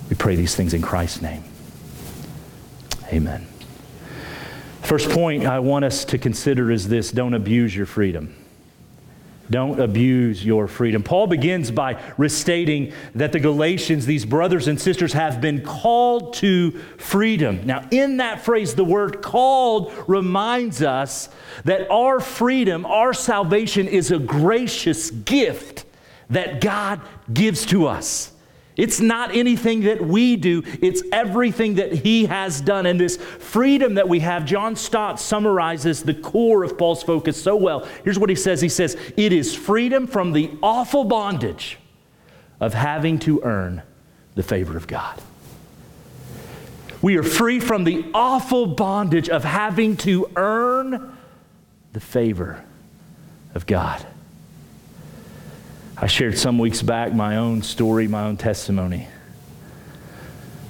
We 0.09 0.15
pray 0.15 0.35
these 0.35 0.55
things 0.55 0.73
in 0.73 0.81
Christ's 0.81 1.21
name. 1.21 1.43
Amen. 3.11 3.47
First 4.81 5.09
point 5.09 5.45
I 5.45 5.59
want 5.59 5.85
us 5.85 6.05
to 6.05 6.17
consider 6.17 6.71
is 6.71 6.87
this 6.87 7.11
don't 7.11 7.33
abuse 7.33 7.75
your 7.75 7.85
freedom. 7.85 8.35
Don't 9.49 9.79
abuse 9.79 10.43
your 10.43 10.67
freedom. 10.67 11.03
Paul 11.03 11.27
begins 11.27 11.69
by 11.69 12.01
restating 12.17 12.93
that 13.13 13.31
the 13.31 13.39
Galatians, 13.39 14.05
these 14.05 14.25
brothers 14.25 14.67
and 14.67 14.81
sisters, 14.81 15.13
have 15.13 15.39
been 15.39 15.61
called 15.61 16.33
to 16.35 16.71
freedom. 16.97 17.61
Now, 17.65 17.87
in 17.91 18.17
that 18.17 18.43
phrase, 18.43 18.73
the 18.73 18.83
word 18.83 19.21
called 19.21 19.93
reminds 20.07 20.81
us 20.81 21.29
that 21.63 21.89
our 21.91 22.19
freedom, 22.19 22.85
our 22.87 23.13
salvation, 23.13 23.87
is 23.87 24.09
a 24.11 24.17
gracious 24.17 25.11
gift 25.11 25.85
that 26.31 26.59
God 26.59 27.01
gives 27.31 27.67
to 27.67 27.87
us. 27.87 28.31
It's 28.77 28.99
not 28.99 29.33
anything 29.33 29.81
that 29.81 30.01
we 30.01 30.35
do, 30.35 30.63
it's 30.81 31.01
everything 31.11 31.75
that 31.75 31.93
He 31.93 32.25
has 32.25 32.59
done. 32.59 32.85
And 32.85 32.99
this 32.99 33.17
freedom 33.17 33.95
that 33.95 34.09
we 34.09 34.19
have, 34.19 34.45
John 34.45 34.75
Stott 34.75 35.19
summarizes 35.19 36.03
the 36.03 36.13
core 36.13 36.63
of 36.63 36.77
Paul's 36.77 37.03
focus 37.03 37.41
so 37.41 37.55
well. 37.55 37.87
Here's 38.03 38.19
what 38.19 38.29
he 38.29 38.35
says 38.35 38.61
He 38.61 38.69
says, 38.69 38.97
It 39.15 39.31
is 39.31 39.55
freedom 39.55 40.07
from 40.07 40.33
the 40.33 40.51
awful 40.61 41.03
bondage 41.05 41.77
of 42.59 42.73
having 42.73 43.19
to 43.19 43.41
earn 43.43 43.81
the 44.35 44.43
favor 44.43 44.75
of 44.75 44.87
God. 44.87 45.21
We 47.01 47.17
are 47.17 47.23
free 47.23 47.59
from 47.59 47.83
the 47.83 48.09
awful 48.13 48.65
bondage 48.65 49.29
of 49.29 49.43
having 49.43 49.95
to 49.97 50.29
earn 50.35 51.17
the 51.93 51.99
favor 51.99 52.63
of 53.53 53.65
God. 53.65 54.05
I 55.97 56.07
shared 56.07 56.37
some 56.37 56.57
weeks 56.57 56.81
back 56.81 57.13
my 57.13 57.37
own 57.37 57.61
story, 57.61 58.07
my 58.07 58.23
own 58.23 58.35
testimony 58.35 59.07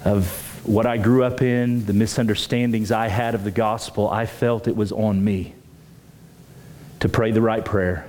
of 0.03 0.62
what 0.67 0.86
I 0.86 0.98
grew 0.98 1.24
up 1.24 1.41
in, 1.41 1.86
the 1.86 1.94
misunderstandings 1.94 2.91
I 2.91 3.08
had 3.08 3.34
of 3.34 3.44
the 3.44 3.51
gospel. 3.51 4.08
I 4.08 4.27
felt 4.27 4.67
it 4.67 4.75
was 4.75 4.91
on 4.91 5.24
me 5.24 5.55
to 7.00 7.10
pray 7.10 7.32
the 7.32 7.41
right 7.41 7.65
prayer, 7.65 8.08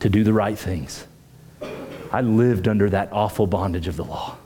to 0.00 0.10
do 0.10 0.22
the 0.22 0.34
right 0.34 0.58
things. 0.58 1.06
I 2.12 2.20
lived 2.20 2.68
under 2.68 2.90
that 2.90 3.12
awful 3.12 3.46
bondage 3.46 3.88
of 3.88 3.96
the 3.96 4.04
law. 4.04 4.36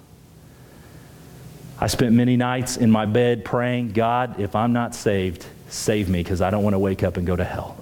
I 1.81 1.89
spent 1.89 2.13
many 2.13 2.37
nights 2.37 2.77
in 2.77 2.91
my 2.91 3.07
bed 3.07 3.45
praying, 3.45 3.93
God, 3.93 4.41
if 4.41 4.55
I'm 4.57 4.73
not 4.73 4.95
saved, 4.95 5.47
save 5.69 6.09
me 6.09 6.23
because 6.23 6.41
I 6.41 6.51
don't 6.51 6.63
want 6.63 6.75
to 6.75 6.79
wake 6.79 7.03
up 7.03 7.17
and 7.17 7.27
go 7.27 7.37
to 7.37 7.45
hell. 7.45 7.77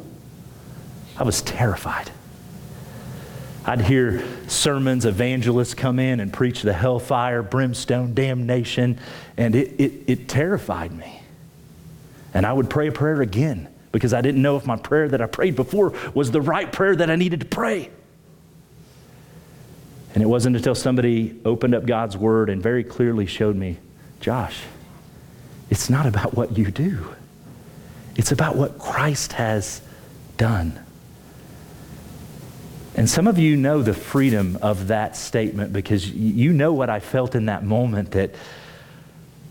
I 1.18 1.22
was 1.22 1.42
terrified. 1.42 2.10
I'd 3.68 3.80
hear 3.80 4.24
sermons, 4.46 5.04
evangelists 5.04 5.74
come 5.74 5.98
in 5.98 6.20
and 6.20 6.32
preach 6.32 6.62
the 6.62 6.72
hellfire, 6.72 7.42
brimstone, 7.42 8.14
damnation, 8.14 9.00
and 9.36 9.56
it, 9.56 9.80
it, 9.80 9.92
it 10.06 10.28
terrified 10.28 10.92
me. 10.92 11.20
And 12.32 12.46
I 12.46 12.52
would 12.52 12.70
pray 12.70 12.86
a 12.86 12.92
prayer 12.92 13.20
again 13.22 13.68
because 13.90 14.14
I 14.14 14.20
didn't 14.20 14.40
know 14.40 14.56
if 14.56 14.66
my 14.66 14.76
prayer 14.76 15.08
that 15.08 15.20
I 15.20 15.26
prayed 15.26 15.56
before 15.56 15.94
was 16.14 16.30
the 16.30 16.40
right 16.40 16.70
prayer 16.70 16.94
that 16.94 17.10
I 17.10 17.16
needed 17.16 17.40
to 17.40 17.46
pray. 17.46 17.90
And 20.14 20.22
it 20.22 20.26
wasn't 20.26 20.54
until 20.54 20.76
somebody 20.76 21.40
opened 21.44 21.74
up 21.74 21.86
God's 21.86 22.16
word 22.16 22.50
and 22.50 22.62
very 22.62 22.84
clearly 22.84 23.26
showed 23.26 23.56
me, 23.56 23.78
Josh, 24.20 24.62
it's 25.70 25.90
not 25.90 26.06
about 26.06 26.34
what 26.34 26.56
you 26.56 26.70
do, 26.70 27.14
it's 28.14 28.30
about 28.30 28.54
what 28.54 28.78
Christ 28.78 29.32
has 29.32 29.82
done. 30.36 30.85
And 32.96 33.08
some 33.08 33.26
of 33.26 33.38
you 33.38 33.56
know 33.56 33.82
the 33.82 33.92
freedom 33.92 34.58
of 34.62 34.88
that 34.88 35.16
statement 35.16 35.70
because 35.70 36.10
you 36.10 36.52
know 36.54 36.72
what 36.72 36.88
I 36.88 36.98
felt 36.98 37.34
in 37.34 37.44
that 37.46 37.62
moment 37.62 38.12
that 38.12 38.34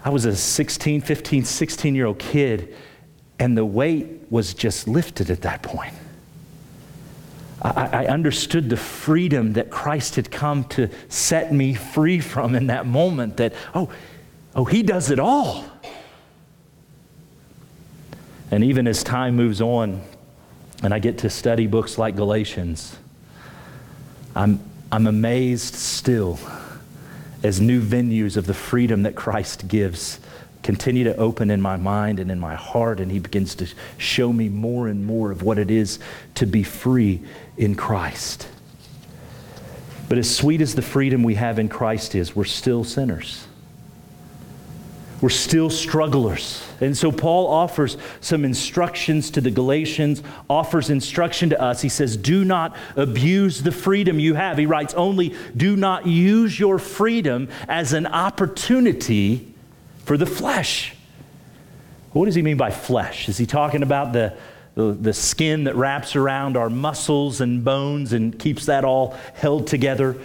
I 0.03 0.09
was 0.09 0.25
a 0.25 0.35
16, 0.35 1.01
15, 1.01 1.45
16 1.45 1.95
year 1.95 2.07
old 2.07 2.17
kid, 2.17 2.75
and 3.37 3.55
the 3.55 3.63
weight 3.63 4.07
was 4.31 4.55
just 4.55 4.87
lifted 4.87 5.29
at 5.29 5.43
that 5.43 5.61
point. 5.61 5.93
I, 7.61 8.03
I, 8.03 8.07
understood 8.07 8.69
the 8.69 8.77
freedom 8.77 9.53
that 9.53 9.71
Christ 9.71 10.15
had 10.15 10.29
come 10.29 10.65
to 10.65 10.89
set 11.09 11.51
me 11.51 11.73
free 11.73 12.19
from 12.19 12.53
in 12.53 12.67
that 12.67 12.85
moment 12.85 13.37
that, 13.37 13.53
oh, 13.73 13.89
oh, 14.55 14.65
he 14.65 14.83
does 14.83 15.09
it 15.09 15.19
all. 15.19 15.63
And 18.51 18.63
even 18.63 18.87
as 18.87 19.03
time 19.03 19.35
moves 19.35 19.61
on 19.61 20.01
and 20.83 20.93
I 20.93 20.99
get 20.99 21.19
to 21.19 21.29
study 21.29 21.65
books 21.65 21.97
like 21.97 22.15
Galatians, 22.15 22.97
I'm, 24.35 24.59
I'm 24.91 25.07
amazed 25.07 25.75
still 25.75 26.39
as 27.43 27.61
new 27.61 27.81
venues 27.81 28.37
of 28.37 28.47
the 28.47 28.53
freedom 28.53 29.03
that 29.03 29.15
Christ 29.15 29.67
gives 29.67 30.19
continue 30.65 31.03
to 31.03 31.15
open 31.17 31.51
in 31.51 31.61
my 31.61 31.77
mind 31.77 32.19
and 32.19 32.31
in 32.31 32.39
my 32.39 32.55
heart, 32.55 32.99
and 32.99 33.11
He 33.11 33.19
begins 33.19 33.53
to 33.55 33.67
show 33.97 34.33
me 34.33 34.49
more 34.49 34.87
and 34.87 35.05
more 35.05 35.29
of 35.29 35.43
what 35.43 35.59
it 35.59 35.69
is 35.69 35.99
to 36.33 36.47
be 36.47 36.63
free 36.63 37.21
in 37.55 37.75
Christ. 37.75 38.47
But 40.09 40.17
as 40.17 40.35
sweet 40.35 40.61
as 40.61 40.73
the 40.73 40.81
freedom 40.81 41.21
we 41.21 41.35
have 41.35 41.59
in 41.59 41.69
Christ 41.69 42.15
is, 42.15 42.35
we're 42.35 42.45
still 42.45 42.83
sinners. 42.83 43.44
We're 45.21 45.29
still 45.29 45.69
strugglers. 45.69 46.61
And 46.81 46.95
so 46.97 47.11
Paul 47.11 47.47
offers 47.47 47.97
some 48.19 48.43
instructions 48.43 49.31
to 49.31 49.41
the 49.41 49.49
Galatians, 49.49 50.21
offers 50.49 50.89
instruction 50.89 51.49
to 51.51 51.61
us. 51.61 51.81
He 51.81 51.89
says, 51.89 52.17
Do 52.17 52.43
not 52.43 52.75
abuse 52.97 53.63
the 53.63 53.71
freedom 53.71 54.19
you 54.19 54.33
have. 54.33 54.57
He 54.57 54.65
writes, 54.65 54.93
Only 54.93 55.35
do 55.55 55.77
not 55.77 56.05
use 56.05 56.59
your 56.59 56.79
freedom 56.79 57.47
as 57.69 57.93
an 57.93 58.07
opportunity 58.07 59.53
for 60.03 60.17
the 60.17 60.25
flesh. 60.25 60.93
What 62.11 62.25
does 62.25 62.35
he 62.35 62.41
mean 62.41 62.57
by 62.57 62.71
flesh? 62.71 63.29
Is 63.29 63.37
he 63.37 63.45
talking 63.45 63.83
about 63.83 64.11
the, 64.11 64.37
the, 64.75 64.91
the 64.91 65.13
skin 65.13 65.63
that 65.63 65.75
wraps 65.75 66.17
around 66.17 66.57
our 66.57 66.69
muscles 66.69 67.39
and 67.39 67.63
bones 67.63 68.11
and 68.11 68.37
keeps 68.37 68.65
that 68.65 68.83
all 68.83 69.15
held 69.33 69.67
together? 69.67 70.17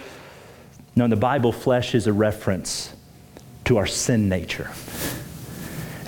No, 0.97 1.05
in 1.05 1.09
the 1.09 1.15
Bible, 1.15 1.53
flesh 1.53 1.95
is 1.95 2.07
a 2.07 2.13
reference 2.13 2.93
to 3.65 3.77
our 3.77 3.87
sin 3.87 4.29
nature. 4.29 4.71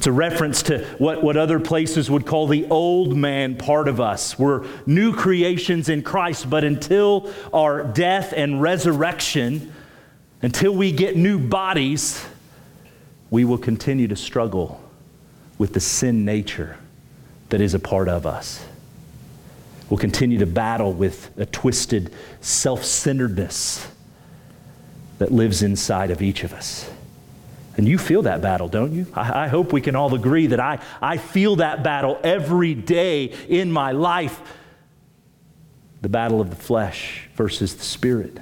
It's 0.04 0.08
a 0.08 0.12
reference 0.12 0.64
to 0.64 0.86
what, 0.98 1.24
what 1.24 1.38
other 1.38 1.62
places 1.62 2.12
would 2.12 2.26
call 2.26 2.48
the 2.48 2.66
old 2.70 3.16
man 3.16 3.56
part 3.56 3.88
of 3.88 4.02
us. 4.02 4.38
We're 4.38 4.66
new 4.86 5.14
creations 5.14 5.88
in 5.88 6.02
Christ, 6.02 6.50
but 6.50 6.66
until 6.66 7.32
our 7.54 7.84
death 7.84 8.34
and 8.36 8.62
resurrection, 8.62 9.72
until 10.42 10.76
we 10.76 10.92
get 10.92 11.16
new 11.16 11.40
bodies, 11.40 12.26
we 13.30 13.46
will 13.46 13.58
continue 13.58 14.10
to 14.10 14.16
struggle 14.18 14.84
with 15.58 15.74
the 15.74 15.80
sin 15.80 16.26
nature 16.26 16.78
that 17.48 17.62
is 17.62 17.74
a 17.74 17.80
part 17.80 18.10
of 18.10 18.26
us. 18.26 18.66
We'll 19.90 20.00
continue 20.00 20.40
to 20.40 20.46
battle 20.46 20.92
with 20.92 21.32
a 21.38 21.46
twisted 21.46 22.14
self 22.42 22.84
centeredness 22.84 23.88
that 25.20 25.32
lives 25.32 25.64
inside 25.64 26.12
of 26.12 26.22
each 26.22 26.44
of 26.44 26.52
us. 26.52 26.90
And 27.76 27.88
you 27.88 27.98
feel 27.98 28.24
that 28.24 28.42
battle, 28.42 28.68
don't 28.68 28.94
you? 28.94 29.08
I, 29.14 29.46
I, 29.46 29.48
hope 29.48 29.74
we 29.74 29.82
can 29.82 29.96
all 29.96 30.14
agree 30.14 30.48
that 30.48 30.60
I, 30.60 30.80
I 31.02 31.18
feel 31.18 31.56
that 31.56 31.84
battle 31.84 32.20
every 32.24 32.76
day 32.76 33.34
in 33.50 33.72
my 33.72 33.92
life 33.92 34.40
the 36.04 36.10
battle 36.10 36.42
of 36.42 36.50
the 36.50 36.56
flesh 36.56 37.30
versus 37.36 37.76
the 37.76 37.84
spirit. 37.84 38.38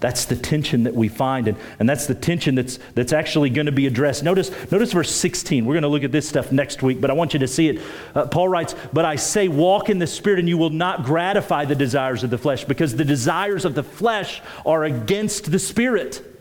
That's 0.00 0.24
the 0.24 0.36
tension 0.36 0.84
that 0.84 0.94
we 0.94 1.08
find, 1.08 1.48
and, 1.48 1.56
and 1.78 1.88
that's 1.88 2.06
the 2.06 2.14
tension 2.14 2.54
that's, 2.54 2.78
that's 2.94 3.12
actually 3.12 3.50
going 3.50 3.66
to 3.66 3.72
be 3.72 3.86
addressed. 3.86 4.22
Notice, 4.22 4.50
notice 4.70 4.92
verse 4.92 5.10
16. 5.10 5.64
We're 5.64 5.74
going 5.74 5.82
to 5.82 5.88
look 5.88 6.02
at 6.02 6.12
this 6.12 6.28
stuff 6.28 6.50
next 6.50 6.82
week, 6.82 7.00
but 7.00 7.10
I 7.10 7.14
want 7.14 7.32
you 7.34 7.40
to 7.40 7.46
see 7.46 7.68
it. 7.68 7.82
Uh, 8.14 8.26
Paul 8.26 8.48
writes, 8.48 8.74
But 8.92 9.04
I 9.04 9.16
say, 9.16 9.48
walk 9.48 9.88
in 9.88 9.98
the 9.98 10.06
Spirit, 10.06 10.40
and 10.40 10.48
you 10.48 10.58
will 10.58 10.70
not 10.70 11.04
gratify 11.04 11.66
the 11.66 11.74
desires 11.74 12.24
of 12.24 12.30
the 12.30 12.38
flesh, 12.38 12.64
because 12.64 12.96
the 12.96 13.04
desires 13.04 13.66
of 13.66 13.74
the 13.74 13.82
flesh 13.82 14.42
are 14.66 14.84
against 14.84 15.50
the 15.50 15.58
Spirit 15.58 16.33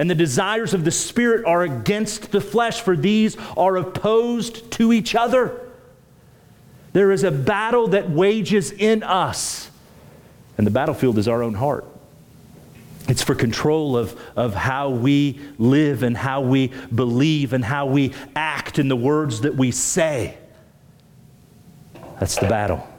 and 0.00 0.08
the 0.08 0.14
desires 0.14 0.72
of 0.72 0.82
the 0.82 0.90
Spirit 0.90 1.44
are 1.44 1.62
against 1.62 2.32
the 2.32 2.40
flesh, 2.40 2.80
for 2.80 2.96
these 2.96 3.36
are 3.54 3.76
opposed 3.76 4.70
to 4.70 4.94
each 4.94 5.14
other. 5.14 5.60
There 6.94 7.12
is 7.12 7.22
a 7.22 7.30
battle 7.30 7.88
that 7.88 8.08
wages 8.08 8.72
in 8.72 9.02
us, 9.02 9.70
and 10.56 10.66
the 10.66 10.70
battlefield 10.70 11.18
is 11.18 11.28
our 11.28 11.42
own 11.42 11.52
heart. 11.52 11.84
It's 13.08 13.22
for 13.22 13.34
control 13.34 13.94
of, 13.94 14.18
of 14.36 14.54
how 14.54 14.88
we 14.88 15.38
live 15.58 16.02
and 16.02 16.16
how 16.16 16.40
we 16.40 16.68
believe 16.94 17.52
and 17.52 17.62
how 17.62 17.84
we 17.84 18.14
act 18.34 18.78
in 18.78 18.88
the 18.88 18.96
words 18.96 19.42
that 19.42 19.54
we 19.54 19.70
say. 19.70 20.38
That's 22.18 22.36
the 22.36 22.48
battle. 22.48 22.89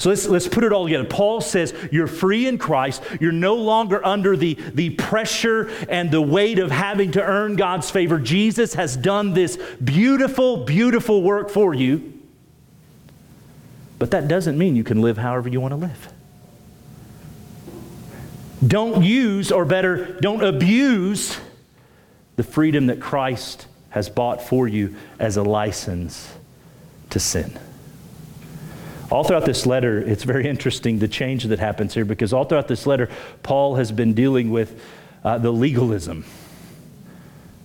So 0.00 0.08
let's, 0.08 0.26
let's 0.26 0.48
put 0.48 0.64
it 0.64 0.72
all 0.72 0.84
together. 0.84 1.04
Paul 1.04 1.42
says 1.42 1.74
you're 1.92 2.06
free 2.06 2.46
in 2.46 2.56
Christ. 2.56 3.02
You're 3.20 3.32
no 3.32 3.56
longer 3.56 4.02
under 4.02 4.34
the, 4.34 4.54
the 4.54 4.88
pressure 4.88 5.70
and 5.90 6.10
the 6.10 6.22
weight 6.22 6.58
of 6.58 6.70
having 6.70 7.12
to 7.12 7.22
earn 7.22 7.54
God's 7.54 7.90
favor. 7.90 8.18
Jesus 8.18 8.72
has 8.72 8.96
done 8.96 9.34
this 9.34 9.58
beautiful, 9.84 10.64
beautiful 10.64 11.22
work 11.22 11.50
for 11.50 11.74
you. 11.74 12.14
But 13.98 14.12
that 14.12 14.26
doesn't 14.26 14.56
mean 14.56 14.74
you 14.74 14.84
can 14.84 15.02
live 15.02 15.18
however 15.18 15.50
you 15.50 15.60
want 15.60 15.72
to 15.72 15.76
live. 15.76 16.08
Don't 18.66 19.04
use, 19.04 19.52
or 19.52 19.66
better, 19.66 20.18
don't 20.22 20.42
abuse 20.42 21.38
the 22.36 22.42
freedom 22.42 22.86
that 22.86 23.02
Christ 23.02 23.66
has 23.90 24.08
bought 24.08 24.40
for 24.40 24.66
you 24.66 24.96
as 25.18 25.36
a 25.36 25.42
license 25.42 26.32
to 27.10 27.20
sin. 27.20 27.58
All 29.10 29.24
throughout 29.24 29.44
this 29.44 29.66
letter, 29.66 29.98
it's 29.98 30.22
very 30.22 30.46
interesting 30.46 30.98
the 31.00 31.08
change 31.08 31.44
that 31.44 31.58
happens 31.58 31.94
here 31.94 32.04
because 32.04 32.32
all 32.32 32.44
throughout 32.44 32.68
this 32.68 32.86
letter, 32.86 33.08
Paul 33.42 33.74
has 33.74 33.90
been 33.90 34.14
dealing 34.14 34.50
with 34.50 34.80
uh, 35.24 35.38
the 35.38 35.50
legalism. 35.50 36.24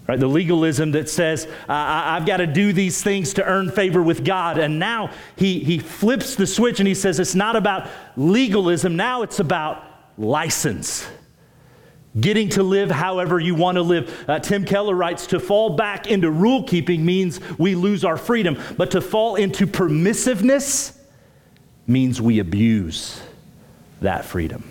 Right, 0.08 0.20
the 0.20 0.28
legalism 0.28 0.92
that 0.92 1.10
says, 1.10 1.46
uh, 1.68 1.74
I've 1.74 2.28
got 2.28 2.38
to 2.38 2.46
do 2.46 2.74
these 2.74 3.02
things 3.02 3.34
to 3.36 3.44
earn 3.44 3.72
favor 3.72 4.04
with 4.04 4.24
God. 4.24 4.60
And 4.60 4.78
now 4.78 5.10
he, 5.36 5.64
he 5.64 5.80
flips 5.80 6.36
the 6.36 6.46
switch 6.46 6.80
and 6.80 6.88
he 6.88 6.94
says, 6.94 7.20
it's 7.20 7.34
not 7.34 7.56
about 7.56 7.90
legalism, 8.16 8.96
now 8.96 9.24
it's 9.24 9.40
about 9.40 9.84
license. 10.16 11.08
Getting 12.20 12.50
to 12.50 12.62
live 12.62 12.92
however 12.92 13.40
you 13.40 13.56
want 13.56 13.78
to 13.78 13.82
live. 13.82 14.26
Uh, 14.28 14.38
Tim 14.40 14.64
Keller 14.64 14.94
writes 14.94 15.28
to 15.28 15.40
fall 15.40 15.72
back 15.72 16.06
into 16.06 16.30
rule 16.30 16.64
keeping 16.64 17.04
means 17.04 17.40
we 17.58 17.74
lose 17.74 18.06
our 18.06 18.16
freedom, 18.16 18.60
but 18.78 18.92
to 18.92 19.02
fall 19.02 19.36
into 19.36 19.66
permissiveness 19.66 20.95
means 21.88 22.22
we 22.22 22.40
abuse 22.40 23.22
that 24.02 24.26
freedom. 24.26 24.64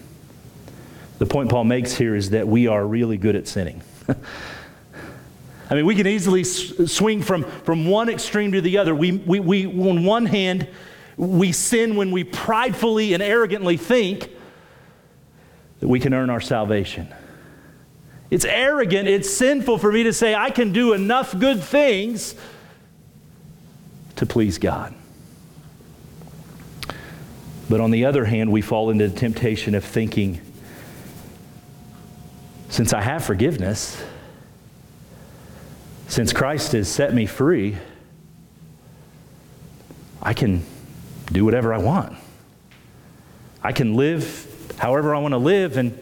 The 1.19 1.27
point 1.27 1.51
Paul 1.51 1.65
makes 1.65 1.95
here 1.95 2.15
is 2.15 2.31
that 2.31 2.49
we 2.49 2.67
are 2.67 2.85
really 2.85 3.17
good 3.17 3.37
at 3.37 3.47
sinning. 3.47 3.83
I 5.71 5.75
mean, 5.75 5.87
we 5.87 5.95
can 5.95 6.07
easily 6.07 6.45
swing 6.45 7.23
from, 7.23 7.45
from 7.45 7.87
one 7.87 8.09
extreme 8.09 8.53
to 8.53 8.61
the 8.61 8.79
other. 8.79 8.95
We, 8.95 9.13
we, 9.13 9.41
we, 9.41 9.67
on 9.67 10.05
one 10.05 10.27
hand, 10.27 10.69
we 11.17 11.53
sin 11.53 11.97
when 11.97 12.11
we 12.11 12.25
pridefully 12.25 13.15
and 13.15 13.23
arrogantly 13.23 13.77
think 13.77 14.31
that 15.81 15.89
we 15.89 16.01
can 16.01 16.13
earn 16.13 16.31
our 16.31 16.41
salvation. 16.41 17.09
It's 18.31 18.45
arrogant, 18.45 19.09
it's 19.09 19.31
sinful 19.31 19.79
for 19.79 19.93
me 19.93 20.03
to 20.05 20.13
say 20.13 20.35
I 20.35 20.51
can 20.51 20.73
do 20.73 20.93
enough 20.93 21.39
good 21.39 21.63
things 21.63 22.35
to 24.17 24.27
please 24.27 24.59
God. 24.59 24.95
But 27.69 27.81
on 27.81 27.91
the 27.91 28.05
other 28.05 28.25
hand, 28.25 28.53
we 28.53 28.61
fall 28.61 28.91
into 28.91 29.09
the 29.09 29.17
temptation 29.19 29.75
of 29.75 29.85
thinking, 29.85 30.41
since 32.69 32.93
I 32.93 33.01
have 33.01 33.25
forgiveness, 33.25 34.03
since 36.09 36.33
Christ 36.33 36.73
has 36.73 36.89
set 36.89 37.15
me 37.15 37.27
free, 37.27 37.77
I 40.21 40.35
can 40.35 40.65
do 41.33 41.45
whatever 41.45 41.73
I 41.73 41.79
want. 41.79 42.17
I 43.63 43.73
can 43.73 43.95
live 43.95 44.75
however 44.79 45.15
I 45.15 45.19
want 45.19 45.33
to 45.33 45.39
live, 45.39 45.77
and 45.77 45.99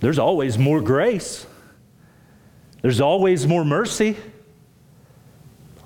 there's 0.00 0.18
always 0.18 0.58
more 0.58 0.80
grace. 0.80 1.46
There's 2.82 3.00
always 3.00 3.46
more 3.46 3.64
mercy. 3.64 4.16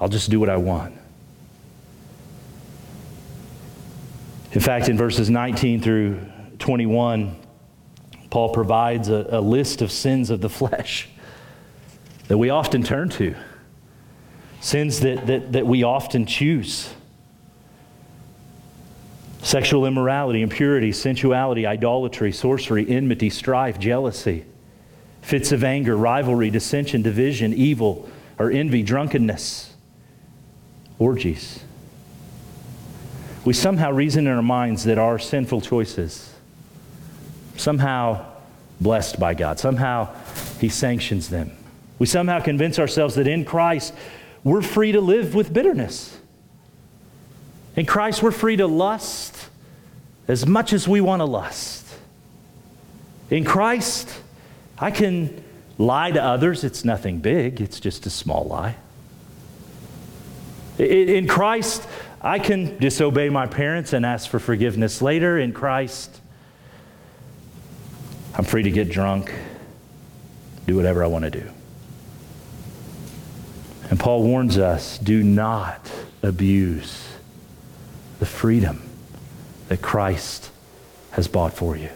I'll 0.00 0.09
just 0.09 0.31
do 0.31 0.38
what 0.38 0.50
I 0.50 0.57
want. 0.57 0.94
In 4.52 4.60
fact, 4.60 4.88
in 4.88 4.98
verses 4.98 5.30
19 5.30 5.80
through 5.80 6.20
21, 6.58 7.36
Paul 8.28 8.50
provides 8.50 9.08
a, 9.08 9.26
a, 9.30 9.40
list 9.40 9.80
of 9.80 9.90
sins 9.90 10.28
of 10.28 10.42
the 10.42 10.48
flesh 10.50 11.08
that 12.28 12.36
we 12.36 12.50
often 12.50 12.82
turn 12.82 13.08
to, 13.10 13.34
sins 14.60 15.00
that, 15.00 15.26
that, 15.26 15.52
that 15.52 15.66
we 15.66 15.82
often 15.82 16.26
choose. 16.26 16.92
Sexual 19.42 19.86
immorality, 19.86 20.42
impurity, 20.42 20.92
sensuality, 20.92 21.66
idolatry, 21.66 22.30
sorcery, 22.30 22.88
enmity, 22.88 23.30
strife, 23.30 23.78
jealousy, 23.78 24.44
fits 25.22 25.50
of 25.50 25.64
anger, 25.64 25.96
rivalry, 25.96 26.50
dissension, 26.50 27.00
division, 27.00 27.54
evil, 27.54 28.08
or 28.38 28.50
envy, 28.50 28.82
drunkenness, 28.82 29.74
orgies. 30.98 31.64
We 33.44 33.52
somehow 33.52 33.90
reason 33.90 34.26
in 34.26 34.33
our 34.33 34.42
minds 34.42 34.85
that 34.85 34.98
our 34.98 35.18
sinful 35.18 35.62
choices, 35.62 36.33
somehow 37.57 38.24
blessed 38.81 39.18
by 39.18 39.35
God, 39.35 39.59
somehow 39.59 40.14
He 40.61 40.68
sanctions 40.68 41.28
them. 41.28 41.50
We 41.98 42.07
somehow 42.07 42.40
convince 42.40 42.78
ourselves 42.78 43.14
that 43.16 43.26
in 43.26 43.44
Christ 43.44 43.94
we're 44.44 44.62
free 44.62 44.92
to 44.92 45.00
live 45.00 45.35
with 45.35 45.52
bitterness. 45.52 46.18
In 47.76 47.87
Christ, 47.87 48.22
we're 48.22 48.33
free 48.33 48.57
to 48.57 48.66
lust 48.66 49.37
as 50.28 50.46
much 50.46 50.72
as 50.72 50.87
we 50.87 51.00
want 51.00 51.20
to 51.20 51.24
lust. 51.24 51.87
In 53.31 53.44
Christ, 53.44 54.09
I 54.78 54.90
can 54.90 55.42
lie 55.78 56.11
to 56.11 56.22
others. 56.22 56.64
It's 56.64 56.85
nothing 56.85 57.18
big, 57.18 57.61
it's 57.61 57.81
just 57.81 58.05
a 58.05 58.11
small 58.11 58.44
lie. 58.44 58.76
In 60.78 61.26
Christ, 61.28 61.87
I 62.22 62.38
can 62.38 62.78
disobey 62.78 63.28
my 63.30 63.46
parents 63.46 63.92
and 63.92 64.06
ask 64.06 64.30
for 64.30 64.38
forgiveness 64.38 65.02
later. 65.02 65.38
In 65.38 65.52
Christ, 65.52 66.20
I'm 68.35 68.44
free 68.44 68.62
to 68.62 68.70
get 68.70 68.88
drunk, 68.88 69.32
do 70.66 70.76
whatever 70.76 71.02
I 71.02 71.08
want 71.08 71.24
to 71.24 71.30
do. 71.30 71.50
And 73.90 73.98
Paul 73.98 74.22
warns 74.22 74.56
us 74.56 74.98
do 74.98 75.22
not 75.22 75.90
abuse 76.22 77.08
the 78.20 78.26
freedom 78.26 78.88
that 79.68 79.82
Christ 79.82 80.50
has 81.11 81.26
bought 81.26 81.54
for 81.54 81.76
you. 81.76 81.90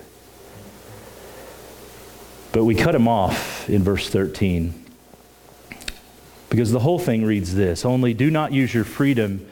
But 2.51 2.65
we 2.65 2.75
cut 2.75 2.95
him 2.95 3.07
off 3.07 3.71
in 3.71 3.85
verse 3.85 4.09
13 4.09 4.85
because 6.51 6.73
the 6.73 6.81
whole 6.81 6.99
thing 6.99 7.25
reads 7.25 7.55
this 7.55 7.85
Only 7.85 8.13
do 8.13 8.31
not 8.31 8.53
use 8.53 8.75
your 8.75 8.85
freedom 8.85 9.47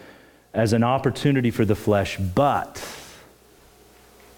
as 0.55 0.73
an 0.73 0.85
opportunity 0.85 1.51
for 1.51 1.65
the 1.65 1.75
flesh, 1.75 2.17
but 2.17 2.77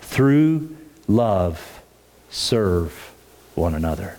through 0.00 0.76
love 1.06 1.82
serve 2.30 3.12
one 3.54 3.74
another. 3.74 4.18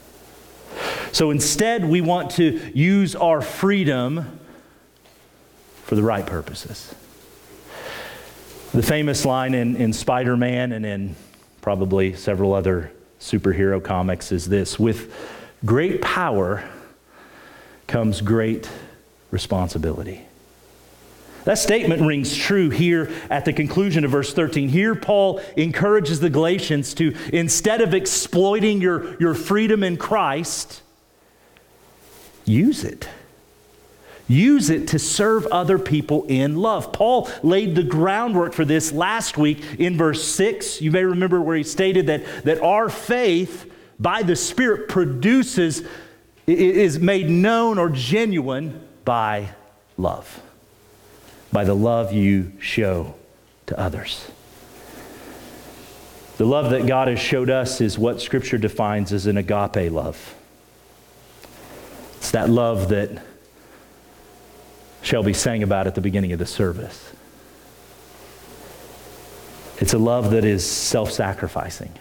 So 1.11 1.31
instead, 1.31 1.83
we 1.83 2.01
want 2.01 2.31
to 2.31 2.71
use 2.73 3.15
our 3.15 3.41
freedom 3.41 4.39
for 5.83 5.95
the 5.95 6.03
right 6.03 6.25
purposes. 6.25 6.93
The 8.73 8.83
famous 8.83 9.25
line 9.25 9.55
in, 9.55 9.75
in 9.75 9.93
Spider 9.93 10.37
Man 10.37 10.71
and 10.73 10.85
in 10.85 11.15
probably 11.61 12.13
several 12.13 12.53
other 12.53 12.91
superhero 13.19 13.83
comics 13.83 14.31
is 14.31 14.47
this 14.47 14.77
With 14.77 15.13
great 15.65 16.01
power 16.01 16.63
comes 17.87 18.21
great 18.21 18.69
responsibility. 19.31 20.26
That 21.47 21.57
statement 21.57 22.01
rings 22.01 22.35
true 22.35 22.69
here 22.69 23.09
at 23.29 23.45
the 23.45 23.53
conclusion 23.53 24.03
of 24.03 24.11
verse 24.11 24.33
13. 24.33 24.67
Here, 24.67 24.93
Paul 24.95 25.39
encourages 25.55 26.19
the 26.19 26.29
Galatians 26.29 26.93
to, 26.95 27.15
instead 27.31 27.79
of 27.79 27.93
exploiting 27.93 28.81
your, 28.81 29.17
your 29.17 29.33
freedom 29.33 29.81
in 29.81 29.95
Christ, 29.95 30.81
use 32.43 32.83
it. 32.83 33.07
Use 34.27 34.69
it 34.69 34.89
to 34.89 34.99
serve 34.99 35.45
other 35.45 35.79
people 35.79 36.25
in 36.25 36.57
love. 36.57 36.91
Paul 36.91 37.29
laid 37.43 37.75
the 37.75 37.83
groundwork 37.83 38.51
for 38.51 38.65
this 38.65 38.91
last 38.91 39.37
week 39.37 39.63
in 39.79 39.95
verse 39.95 40.27
6. 40.27 40.81
You 40.81 40.91
may 40.91 41.05
remember 41.05 41.39
where 41.39 41.55
he 41.55 41.63
stated 41.63 42.07
that, 42.07 42.43
that 42.43 42.61
our 42.61 42.89
faith 42.89 43.71
by 43.97 44.21
the 44.21 44.35
Spirit 44.35 44.89
produces, 44.89 45.81
is 46.45 46.99
made 46.99 47.29
known 47.29 47.77
or 47.77 47.87
genuine 47.87 48.85
by 49.05 49.47
love, 49.95 50.41
by 51.51 51.63
the 51.63 51.73
love 51.73 52.11
you 52.13 52.51
show 52.59 53.15
to 53.67 53.79
others. 53.79 54.29
The 56.37 56.45
love 56.45 56.69
that 56.71 56.85
God 56.85 57.07
has 57.07 57.19
showed 57.19 57.49
us 57.49 57.81
is 57.81 57.97
what 57.97 58.21
Scripture 58.21 58.57
defines 58.57 59.11
as 59.11 59.25
an 59.25 59.37
agape 59.37 59.91
love. 59.91 60.35
It's 62.17 62.31
that 62.31 62.49
love 62.49 62.89
that 62.89 63.23
Shelby 65.01 65.33
sang 65.33 65.63
about 65.63 65.87
at 65.87 65.95
the 65.95 66.01
beginning 66.01 66.33
of 66.33 66.39
the 66.39 66.45
service. 66.45 67.11
It's 69.79 69.93
a 69.93 69.97
love 69.97 70.31
that 70.31 70.43
is 70.43 70.69
self 70.69 71.11
sacrificing. 71.11 71.93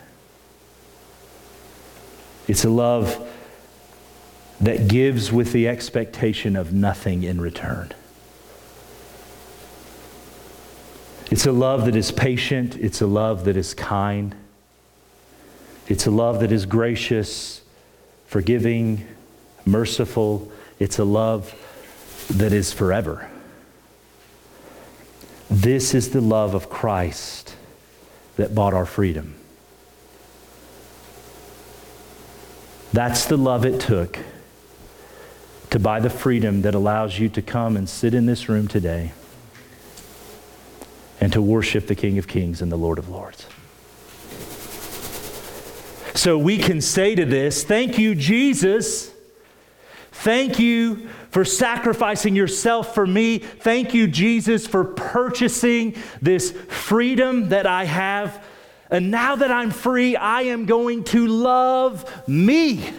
It's 2.49 2.65
a 2.65 2.71
love 2.71 3.29
that 4.61 4.89
gives 4.89 5.31
with 5.31 5.53
the 5.53 5.69
expectation 5.69 6.57
of 6.57 6.73
nothing 6.73 7.23
in 7.23 7.41
return. 7.41 7.93
It's 11.31 11.47
a 11.47 11.53
love 11.53 11.87
that 11.87 11.97
is 11.97 12.13
patient. 12.13 12.77
It's 12.77 13.01
a 13.01 13.07
love 13.07 13.45
that 13.47 13.57
is 13.57 13.75
kind. 13.75 14.35
It's 15.89 16.07
a 16.07 16.11
love 16.11 16.41
that 16.41 16.53
is 16.53 16.67
gracious, 16.67 17.63
forgiving, 18.27 19.07
merciful. 19.65 20.51
It's 20.79 20.99
a 20.99 21.05
love 21.05 21.55
that 22.31 22.53
is 22.53 22.73
forever. 22.73 23.29
This 25.51 25.95
is 25.95 26.11
the 26.11 26.21
love 26.21 26.55
of 26.55 26.69
Christ 26.69 27.57
that 28.37 28.55
bought 28.55 28.75
our 28.75 28.87
freedom. 28.87 29.37
That's 32.93 33.27
the 33.27 33.37
love 33.37 33.65
it 33.65 33.81
took 33.81 34.19
to 35.71 35.79
buy 35.79 36.01
the 36.01 36.11
freedom 36.11 36.63
that 36.63 36.75
allows 36.75 37.19
you 37.19 37.29
to 37.31 37.43
come 37.43 37.77
and 37.77 37.89
sit 37.89 38.15
in 38.15 38.27
this 38.27 38.49
room 38.49 38.69
today 38.69 39.13
and 41.21 41.33
to 41.33 41.41
worship 41.43 41.87
the 41.87 41.95
King 41.95 42.19
of 42.19 42.29
Kings 42.29 42.63
and 42.63 42.71
the 42.71 42.77
Lord 42.77 42.99
of 42.99 43.09
Lords. 43.09 43.47
So 46.15 46.39
we 46.39 46.59
can 46.59 46.81
say 46.81 47.15
to 47.15 47.25
this, 47.25 47.63
Thank 47.63 47.99
you, 47.99 48.15
Jesus. 48.15 49.13
Thank 50.13 50.59
you 50.59 51.09
for 51.31 51.45
sacrificing 51.45 52.35
yourself 52.35 52.95
for 52.95 53.07
me. 53.07 53.39
Thank 53.39 53.93
you, 53.93 54.07
Jesus, 54.07 54.67
for 54.67 54.85
purchasing 54.85 55.95
this 56.23 56.51
freedom 56.51 57.51
that 57.51 57.67
I 57.67 57.85
have. 57.85 58.43
And 58.91 59.11
now 59.11 59.37
that 59.37 59.51
I'm 59.51 59.71
free, 59.71 60.17
I 60.17 60.43
am 60.43 60.65
going 60.65 61.05
to 61.05 61.27
love 61.27 62.27
me. 62.27 62.91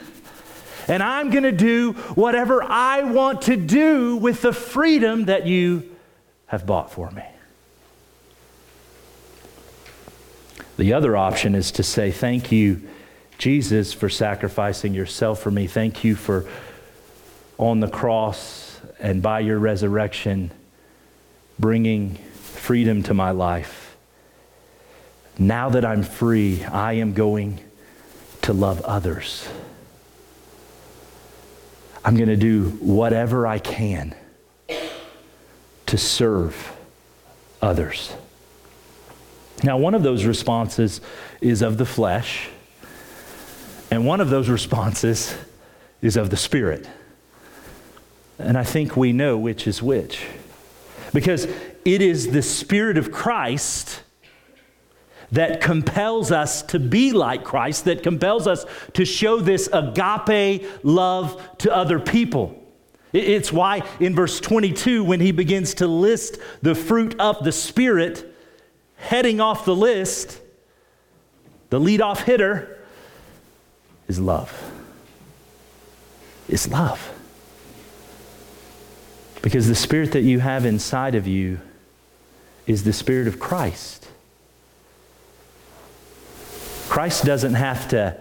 And 0.88 1.02
I'm 1.02 1.32
going 1.32 1.44
to 1.44 1.52
do 1.52 1.94
whatever 2.14 2.62
I 2.64 3.02
want 3.02 3.42
to 3.44 3.58
do 3.58 4.18
with 4.18 4.42
the 4.42 4.54
freedom 4.54 5.26
that 5.26 5.48
you 5.48 5.96
have 6.46 6.66
bought 6.66 6.92
for 6.92 7.10
me. 7.12 7.26
The 10.78 10.94
other 10.94 11.18
option 11.18 11.56
is 11.56 11.72
to 11.74 11.84
say, 11.84 12.12
Thank 12.12 12.52
you, 12.52 12.88
Jesus, 13.38 13.94
for 13.94 14.10
sacrificing 14.10 14.94
yourself 14.94 15.42
for 15.42 15.52
me. 15.52 15.68
Thank 15.68 16.04
you 16.04 16.16
for 16.16 16.46
on 17.58 17.80
the 17.80 17.90
cross 17.90 18.80
and 19.00 19.22
by 19.22 19.40
your 19.40 19.58
resurrection, 19.58 20.52
bringing 21.58 22.16
freedom 22.16 23.04
to 23.04 23.14
my 23.14 23.32
life. 23.32 23.98
Now 25.40 25.70
that 25.70 25.84
I'm 25.84 26.04
free, 26.04 26.64
I 26.64 26.94
am 26.94 27.14
going 27.14 27.60
to 28.44 28.54
love 28.54 28.82
others. 28.82 29.48
I'm 32.06 32.16
going 32.16 32.30
to 32.30 32.38
do 32.38 32.70
whatever 32.80 33.46
I 33.46 33.60
can 33.60 34.16
to 35.88 35.98
serve 35.98 36.76
others. 37.62 38.14
Now, 39.64 39.78
one 39.78 39.96
of 39.96 40.04
those 40.04 40.26
responses 40.26 41.02
is 41.42 41.62
of 41.62 41.78
the 41.78 41.86
flesh, 41.86 42.50
and 43.90 44.06
one 44.06 44.22
of 44.22 44.30
those 44.30 44.50
responses 44.50 45.36
is 46.02 46.16
of 46.16 46.30
the 46.30 46.38
spirit. 46.38 46.88
And 48.40 48.58
I 48.58 48.64
think 48.64 48.96
we 48.96 49.14
know 49.14 49.38
which 49.38 49.68
is 49.68 49.82
which. 49.82 50.26
Because 51.14 51.46
it 51.86 52.02
is 52.02 52.32
the 52.32 52.42
Spirit 52.42 52.98
of 52.98 53.12
Christ 53.12 54.04
that 55.32 55.62
compels 55.62 56.32
us 56.32 56.62
to 56.64 56.80
be 56.80 57.12
like 57.12 57.44
Christ, 57.44 57.86
that 57.86 58.04
compels 58.04 58.48
us 58.48 58.66
to 58.94 59.06
show 59.06 59.40
this 59.40 59.70
agape 59.74 60.66
love 60.84 61.42
to 61.60 61.76
other 61.76 62.00
people. 62.00 62.64
It's 63.14 63.52
why 63.52 63.84
in 64.00 64.16
verse 64.16 64.40
22, 64.40 65.04
when 65.04 65.20
he 65.20 65.32
begins 65.32 65.74
to 65.76 65.88
list 65.88 66.38
the 66.62 66.76
fruit 66.76 67.16
of 67.20 67.44
the 67.44 67.52
Spirit, 67.52 68.27
heading 68.98 69.40
off 69.40 69.66
the 69.66 69.76
list, 69.76 70.40
the 71.70 71.80
leadoff 71.80 72.24
hitter, 72.24 72.78
is 74.08 74.20
love. 74.20 74.72
Is 76.50 76.70
love. 76.70 77.14
Because 79.42 79.68
the 79.68 79.76
spirit 79.76 80.12
that 80.14 80.24
you 80.24 80.40
have 80.40 80.66
inside 80.66 81.16
of 81.16 81.28
you 81.28 81.60
is 82.66 82.84
the 82.84 82.94
spirit 82.94 83.28
of 83.28 83.40
Christ. 83.40 84.08
Christ 86.90 87.26
doesn't 87.26 87.54
have 87.54 87.88
to 87.90 88.18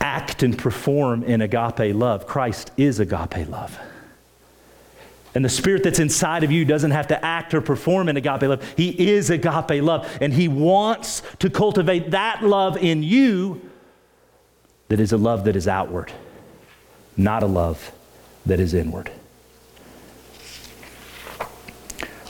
act 0.00 0.42
and 0.42 0.56
perform 0.56 1.22
in 1.24 1.40
agape 1.40 1.94
love, 1.94 2.26
Christ 2.26 2.70
is 2.76 3.00
agape 3.00 3.48
love. 3.48 3.78
And 5.34 5.44
the 5.44 5.48
spirit 5.48 5.82
that's 5.82 5.98
inside 5.98 6.42
of 6.42 6.50
you 6.50 6.64
doesn't 6.64 6.90
have 6.90 7.08
to 7.08 7.24
act 7.24 7.54
or 7.54 7.60
perform 7.60 8.08
in 8.08 8.16
agape 8.16 8.42
love. 8.42 8.74
He 8.76 9.10
is 9.10 9.30
agape 9.30 9.82
love. 9.82 10.08
And 10.20 10.32
He 10.32 10.48
wants 10.48 11.22
to 11.40 11.50
cultivate 11.50 12.10
that 12.12 12.42
love 12.42 12.76
in 12.76 13.02
you 13.02 13.68
that 14.88 15.00
is 15.00 15.12
a 15.12 15.18
love 15.18 15.44
that 15.44 15.54
is 15.54 15.68
outward, 15.68 16.12
not 17.16 17.42
a 17.42 17.46
love 17.46 17.92
that 18.46 18.58
is 18.58 18.72
inward. 18.72 19.10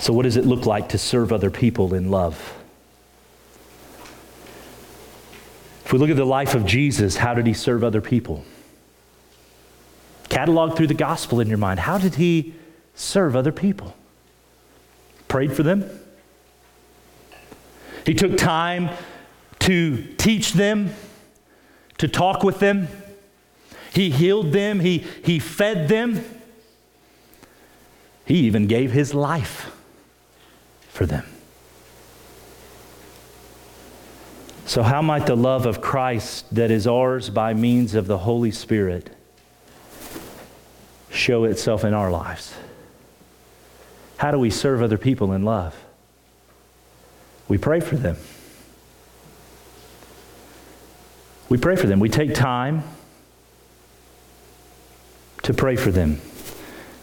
So, 0.01 0.13
what 0.13 0.23
does 0.23 0.37
it 0.37 0.45
look 0.45 0.67
like 0.67 0.91
to 0.91 0.99
serve 0.99 1.33
other 1.33 1.51
people 1.51 1.95
in 1.95 2.11
love? 2.11 2.55
If 5.85 5.93
we 5.93 5.99
look 5.99 6.11
at 6.11 6.17
the 6.17 6.27
life 6.27 6.55
of 6.55 6.67
Jesus, 6.67 7.17
how 7.17 7.35
did 7.35 7.47
he 7.47 7.55
serve 7.55 7.83
other 7.83 8.01
people? 8.01 8.45
Catalog 10.29 10.77
through 10.77 10.89
the 10.89 10.95
gospel 10.95 11.41
in 11.41 11.49
your 11.49 11.59
mind. 11.59 11.81
How 11.81 11.97
did 11.97 12.17
he 12.17 12.55
serve 12.99 13.37
other 13.37 13.53
people? 13.53 13.95
Prayed 15.29 15.53
for 15.53 15.63
them. 15.63 15.89
He 18.05 18.15
took 18.15 18.37
time 18.37 18.91
to 19.61 20.03
teach 20.15 20.55
them, 20.55 20.91
to 21.99 22.09
talk 22.09 22.43
with 22.43 22.59
them. 22.59 22.89
He 23.93 24.11
healed 24.11 24.53
them, 24.53 24.81
he, 24.81 24.99
he 25.25 25.39
fed 25.39 25.89
them. 25.89 26.25
He 28.25 28.41
even 28.41 28.67
gave 28.67 28.93
his 28.93 29.15
life 29.15 29.71
for 30.89 31.07
them. 31.07 31.25
So, 34.67 34.83
how 34.83 35.01
might 35.01 35.25
the 35.25 35.37
love 35.37 35.65
of 35.65 35.81
Christ 35.81 36.55
that 36.55 36.71
is 36.71 36.87
ours 36.87 37.31
by 37.31 37.55
means 37.55 37.95
of 37.95 38.07
the 38.07 38.19
Holy 38.19 38.51
Spirit 38.51 39.09
show 41.11 41.45
itself 41.45 41.85
in 41.85 41.95
our 41.95 42.11
lives? 42.11 42.55
How 44.19 44.31
do 44.33 44.39
we 44.39 44.51
serve 44.51 44.83
other 44.83 44.99
people 44.99 45.33
in 45.33 45.45
love? 45.45 45.75
We 47.49 47.57
pray 47.57 47.81
for 47.81 47.97
them. 47.97 48.17
We 51.49 51.57
pray 51.57 51.77
for 51.77 51.87
them. 51.87 51.99
We 51.99 52.11
take 52.11 52.35
time 52.35 52.83
to 55.43 55.55
pray 55.55 55.77
for 55.77 55.91
them. 55.91 56.21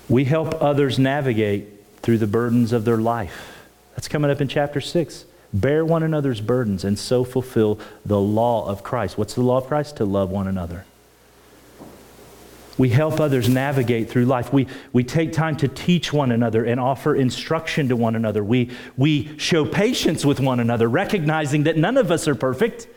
We 0.07 0.25
help 0.25 0.61
others 0.61 0.99
navigate 0.99 1.67
through 2.01 2.19
the 2.19 2.27
burdens 2.27 2.71
of 2.71 2.85
their 2.85 2.97
life. 2.97 3.65
That's 3.95 4.07
coming 4.07 4.29
up 4.29 4.39
in 4.39 4.47
chapter 4.47 4.79
6. 4.81 5.25
Bear 5.53 5.85
one 5.85 6.03
another's 6.03 6.41
burdens 6.41 6.83
and 6.83 6.99
so 6.99 7.23
fulfill 7.23 7.79
the 8.05 8.19
law 8.19 8.67
of 8.67 8.83
Christ. 8.83 9.17
What's 9.17 9.33
the 9.33 9.41
law 9.41 9.57
of 9.57 9.67
Christ? 9.67 9.97
To 9.97 10.05
love 10.05 10.29
one 10.29 10.47
another. 10.47 10.85
We 12.77 12.89
help 12.89 13.19
others 13.19 13.47
navigate 13.47 14.09
through 14.09 14.25
life. 14.25 14.51
We, 14.51 14.67
we 14.91 15.03
take 15.03 15.31
time 15.31 15.55
to 15.57 15.67
teach 15.67 16.11
one 16.11 16.31
another 16.31 16.65
and 16.65 16.79
offer 16.79 17.15
instruction 17.15 17.87
to 17.89 17.95
one 17.95 18.15
another. 18.15 18.43
We, 18.43 18.71
we 18.97 19.37
show 19.37 19.65
patience 19.65 20.25
with 20.25 20.39
one 20.39 20.59
another, 20.59 20.89
recognizing 20.89 21.63
that 21.63 21.77
none 21.77 21.97
of 21.97 22.11
us 22.11 22.27
are 22.27 22.35
perfect 22.35 22.87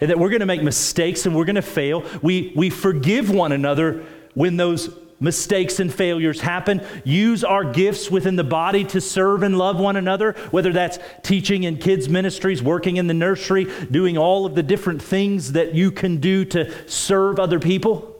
and 0.00 0.10
that 0.10 0.18
we're 0.18 0.28
going 0.30 0.40
to 0.40 0.46
make 0.46 0.62
mistakes 0.62 1.26
and 1.26 1.34
we're 1.34 1.44
going 1.44 1.56
to 1.56 1.62
fail. 1.62 2.04
We, 2.22 2.52
we 2.54 2.70
forgive 2.70 3.30
one 3.30 3.52
another 3.52 4.04
when 4.34 4.56
those 4.56 4.90
mistakes 5.20 5.80
and 5.80 5.92
failures 5.92 6.40
happen. 6.40 6.82
Use 7.04 7.44
our 7.44 7.64
gifts 7.64 8.10
within 8.10 8.36
the 8.36 8.44
body 8.44 8.84
to 8.84 9.00
serve 9.00 9.42
and 9.42 9.56
love 9.58 9.78
one 9.78 9.96
another, 9.96 10.32
whether 10.50 10.72
that's 10.72 10.98
teaching 11.22 11.64
in 11.64 11.76
kids' 11.76 12.08
ministries, 12.08 12.62
working 12.62 12.96
in 12.96 13.06
the 13.06 13.14
nursery, 13.14 13.66
doing 13.90 14.16
all 14.16 14.46
of 14.46 14.54
the 14.54 14.62
different 14.62 15.02
things 15.02 15.52
that 15.52 15.74
you 15.74 15.90
can 15.90 16.18
do 16.18 16.44
to 16.46 16.88
serve 16.88 17.38
other 17.38 17.60
people. 17.60 18.19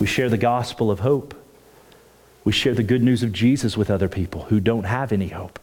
We 0.00 0.06
share 0.06 0.30
the 0.30 0.38
gospel 0.38 0.90
of 0.90 1.00
hope. 1.00 1.34
We 2.42 2.52
share 2.52 2.74
the 2.74 2.82
good 2.82 3.02
news 3.02 3.22
of 3.22 3.32
Jesus 3.32 3.76
with 3.76 3.90
other 3.90 4.08
people 4.08 4.44
who 4.44 4.58
don't 4.58 4.84
have 4.84 5.12
any 5.12 5.28
hope. 5.28 5.60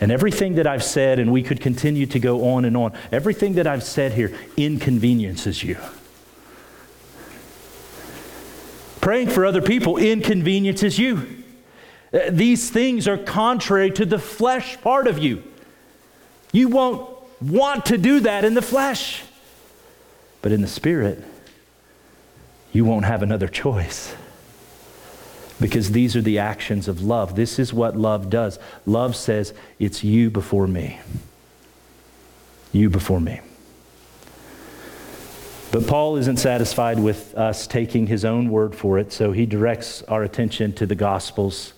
And 0.00 0.12
everything 0.12 0.54
that 0.54 0.66
I've 0.66 0.84
said, 0.84 1.18
and 1.18 1.32
we 1.32 1.42
could 1.42 1.60
continue 1.60 2.06
to 2.06 2.18
go 2.18 2.50
on 2.50 2.64
and 2.64 2.76
on, 2.76 2.92
everything 3.10 3.54
that 3.54 3.66
I've 3.66 3.82
said 3.82 4.12
here 4.12 4.32
inconveniences 4.56 5.64
you. 5.64 5.78
Praying 9.00 9.30
for 9.30 9.46
other 9.46 9.62
people 9.62 9.96
inconveniences 9.96 10.98
you. 10.98 11.26
Uh, 12.12 12.18
these 12.30 12.70
things 12.70 13.08
are 13.08 13.16
contrary 13.16 13.90
to 13.92 14.04
the 14.04 14.18
flesh 14.18 14.78
part 14.82 15.06
of 15.06 15.18
you. 15.18 15.42
You 16.52 16.68
won't 16.68 17.08
want 17.40 17.86
to 17.86 17.96
do 17.96 18.20
that 18.20 18.44
in 18.44 18.54
the 18.54 18.62
flesh. 18.62 19.22
But 20.42 20.52
in 20.52 20.60
the 20.60 20.68
spirit, 20.68 21.22
you 22.72 22.84
won't 22.84 23.04
have 23.04 23.22
another 23.22 23.48
choice. 23.48 24.14
Because 25.60 25.92
these 25.92 26.16
are 26.16 26.22
the 26.22 26.38
actions 26.38 26.88
of 26.88 27.02
love. 27.02 27.36
This 27.36 27.58
is 27.58 27.72
what 27.72 27.96
love 27.96 28.30
does. 28.30 28.58
Love 28.86 29.14
says, 29.14 29.52
It's 29.78 30.02
you 30.02 30.30
before 30.30 30.66
me. 30.66 31.00
You 32.72 32.88
before 32.88 33.20
me. 33.20 33.40
But 35.72 35.86
Paul 35.86 36.16
isn't 36.16 36.38
satisfied 36.38 36.98
with 36.98 37.34
us 37.36 37.66
taking 37.66 38.06
his 38.06 38.24
own 38.24 38.48
word 38.48 38.74
for 38.74 38.98
it, 38.98 39.12
so 39.12 39.30
he 39.32 39.46
directs 39.46 40.02
our 40.04 40.24
attention 40.24 40.72
to 40.74 40.86
the 40.86 40.96
Gospels, 40.96 41.74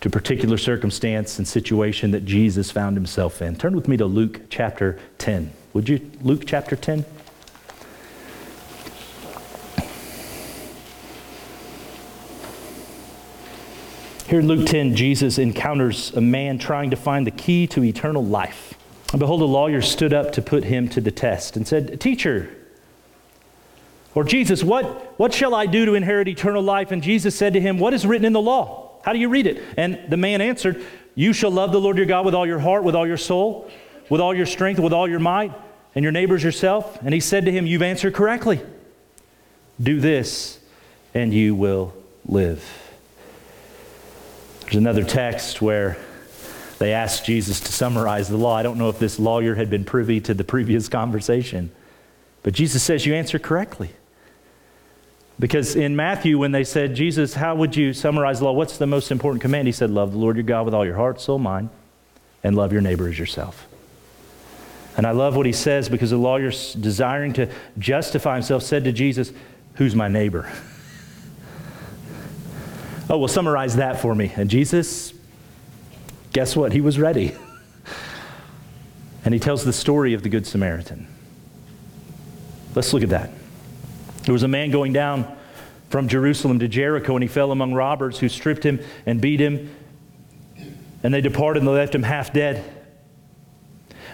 to 0.00 0.10
particular 0.10 0.58
circumstance 0.58 1.38
and 1.38 1.46
situation 1.46 2.10
that 2.10 2.24
Jesus 2.24 2.70
found 2.70 2.96
himself 2.96 3.40
in. 3.42 3.54
Turn 3.56 3.76
with 3.76 3.86
me 3.86 3.96
to 3.98 4.06
Luke 4.06 4.40
chapter 4.50 4.98
10. 5.18 5.52
Would 5.72 5.88
you? 5.88 6.10
Luke 6.22 6.42
chapter 6.46 6.74
10? 6.74 7.04
Here 14.34 14.40
in 14.40 14.48
Luke 14.48 14.66
10, 14.66 14.96
Jesus 14.96 15.38
encounters 15.38 16.12
a 16.12 16.20
man 16.20 16.58
trying 16.58 16.90
to 16.90 16.96
find 16.96 17.24
the 17.24 17.30
key 17.30 17.68
to 17.68 17.84
eternal 17.84 18.24
life. 18.24 18.74
And 19.12 19.20
behold, 19.20 19.40
a 19.42 19.44
lawyer 19.44 19.80
stood 19.80 20.12
up 20.12 20.32
to 20.32 20.42
put 20.42 20.64
him 20.64 20.88
to 20.88 21.00
the 21.00 21.12
test 21.12 21.56
and 21.56 21.68
said, 21.68 22.00
Teacher, 22.00 22.52
or 24.12 24.24
Jesus, 24.24 24.64
what, 24.64 25.16
what 25.20 25.32
shall 25.32 25.54
I 25.54 25.66
do 25.66 25.84
to 25.84 25.94
inherit 25.94 26.26
eternal 26.26 26.64
life? 26.64 26.90
And 26.90 27.00
Jesus 27.00 27.36
said 27.36 27.52
to 27.52 27.60
him, 27.60 27.78
What 27.78 27.94
is 27.94 28.04
written 28.04 28.24
in 28.24 28.32
the 28.32 28.40
law? 28.40 28.98
How 29.04 29.12
do 29.12 29.20
you 29.20 29.28
read 29.28 29.46
it? 29.46 29.62
And 29.76 30.00
the 30.08 30.16
man 30.16 30.40
answered, 30.40 30.84
You 31.14 31.32
shall 31.32 31.52
love 31.52 31.70
the 31.70 31.80
Lord 31.80 31.96
your 31.96 32.06
God 32.06 32.24
with 32.24 32.34
all 32.34 32.44
your 32.44 32.58
heart, 32.58 32.82
with 32.82 32.96
all 32.96 33.06
your 33.06 33.16
soul, 33.16 33.70
with 34.10 34.20
all 34.20 34.34
your 34.34 34.46
strength, 34.46 34.80
with 34.80 34.92
all 34.92 35.06
your 35.08 35.20
might, 35.20 35.52
and 35.94 36.02
your 36.02 36.10
neighbors 36.10 36.42
yourself. 36.42 37.00
And 37.02 37.14
he 37.14 37.20
said 37.20 37.44
to 37.44 37.52
him, 37.52 37.68
You've 37.68 37.82
answered 37.82 38.14
correctly. 38.14 38.60
Do 39.80 40.00
this, 40.00 40.58
and 41.14 41.32
you 41.32 41.54
will 41.54 41.94
live. 42.26 42.83
There's 44.64 44.76
another 44.76 45.04
text 45.04 45.60
where 45.60 45.96
they 46.78 46.92
asked 46.92 47.24
Jesus 47.24 47.60
to 47.60 47.72
summarize 47.72 48.28
the 48.28 48.36
law. 48.36 48.56
I 48.56 48.62
don't 48.62 48.78
know 48.78 48.88
if 48.88 48.98
this 48.98 49.18
lawyer 49.18 49.54
had 49.54 49.70
been 49.70 49.84
privy 49.84 50.20
to 50.22 50.34
the 50.34 50.44
previous 50.44 50.88
conversation, 50.88 51.70
but 52.42 52.54
Jesus 52.54 52.82
says, 52.82 53.06
You 53.06 53.14
answer 53.14 53.38
correctly. 53.38 53.90
Because 55.38 55.74
in 55.74 55.96
Matthew, 55.96 56.38
when 56.38 56.52
they 56.52 56.62
said, 56.62 56.94
Jesus, 56.94 57.34
how 57.34 57.56
would 57.56 57.74
you 57.74 57.92
summarize 57.92 58.38
the 58.38 58.44
law? 58.44 58.52
What's 58.52 58.78
the 58.78 58.86
most 58.86 59.10
important 59.10 59.42
command? 59.42 59.66
He 59.66 59.72
said, 59.72 59.90
Love 59.90 60.12
the 60.12 60.18
Lord 60.18 60.36
your 60.36 60.44
God 60.44 60.64
with 60.64 60.74
all 60.74 60.84
your 60.84 60.96
heart, 60.96 61.20
soul, 61.20 61.38
mind, 61.38 61.70
and 62.42 62.56
love 62.56 62.72
your 62.72 62.82
neighbor 62.82 63.08
as 63.08 63.18
yourself. 63.18 63.66
And 64.96 65.06
I 65.06 65.10
love 65.10 65.36
what 65.36 65.46
he 65.46 65.52
says 65.52 65.88
because 65.88 66.10
the 66.10 66.16
lawyer, 66.16 66.50
desiring 66.50 67.32
to 67.34 67.50
justify 67.78 68.34
himself, 68.34 68.62
said 68.62 68.84
to 68.84 68.92
Jesus, 68.92 69.32
Who's 69.74 69.94
my 69.94 70.08
neighbor? 70.08 70.50
Oh, 73.08 73.18
well, 73.18 73.28
summarize 73.28 73.76
that 73.76 74.00
for 74.00 74.14
me. 74.14 74.32
And 74.36 74.48
Jesus, 74.48 75.12
guess 76.32 76.56
what? 76.56 76.72
He 76.72 76.80
was 76.80 76.98
ready. 76.98 77.34
and 79.24 79.32
he 79.32 79.40
tells 79.40 79.64
the 79.64 79.72
story 79.72 80.14
of 80.14 80.22
the 80.22 80.28
Good 80.28 80.46
Samaritan. 80.46 81.06
Let's 82.74 82.92
look 82.92 83.02
at 83.02 83.10
that. 83.10 83.30
There 84.22 84.32
was 84.32 84.42
a 84.42 84.48
man 84.48 84.70
going 84.70 84.92
down 84.92 85.36
from 85.90 86.08
Jerusalem 86.08 86.58
to 86.58 86.68
Jericho, 86.68 87.14
and 87.14 87.22
he 87.22 87.28
fell 87.28 87.52
among 87.52 87.74
robbers 87.74 88.18
who 88.18 88.28
stripped 88.28 88.64
him 88.64 88.80
and 89.06 89.20
beat 89.20 89.38
him. 89.38 89.74
And 91.02 91.12
they 91.12 91.20
departed 91.20 91.60
and 91.60 91.68
they 91.68 91.72
left 91.72 91.94
him 91.94 92.02
half 92.02 92.32
dead. 92.32 92.64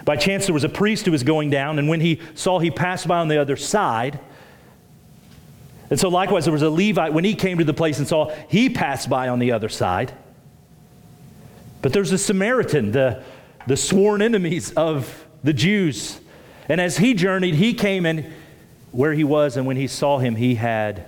By 0.05 0.15
chance, 0.17 0.45
there 0.45 0.53
was 0.53 0.63
a 0.63 0.69
priest 0.69 1.05
who 1.05 1.11
was 1.11 1.23
going 1.23 1.49
down, 1.49 1.79
and 1.79 1.87
when 1.87 2.01
he 2.01 2.19
saw 2.35 2.59
he 2.59 2.71
passed 2.71 3.07
by 3.07 3.19
on 3.19 3.27
the 3.27 3.37
other 3.37 3.55
side, 3.55 4.19
and 5.91 5.99
so 5.99 6.07
likewise, 6.07 6.45
there 6.45 6.53
was 6.53 6.61
a 6.61 6.69
Levite, 6.69 7.11
when 7.11 7.25
he 7.25 7.35
came 7.35 7.57
to 7.57 7.65
the 7.65 7.73
place 7.73 7.99
and 7.99 8.07
saw, 8.07 8.33
he 8.47 8.69
passed 8.69 9.09
by 9.09 9.27
on 9.27 9.39
the 9.39 9.51
other 9.51 9.67
side. 9.67 10.13
But 11.81 11.91
there's 11.91 12.13
a 12.13 12.17
Samaritan, 12.17 12.93
the, 12.93 13.21
the 13.67 13.75
sworn 13.75 14.21
enemies 14.21 14.71
of 14.71 15.25
the 15.43 15.51
Jews. 15.51 16.17
And 16.69 16.79
as 16.79 16.97
he 16.97 17.13
journeyed, 17.13 17.55
he 17.55 17.73
came 17.73 18.05
and 18.05 18.31
where 18.93 19.13
he 19.13 19.25
was, 19.25 19.57
and 19.57 19.67
when 19.67 19.75
he 19.75 19.87
saw 19.87 20.17
him, 20.17 20.35
he 20.37 20.55
had, 20.55 21.05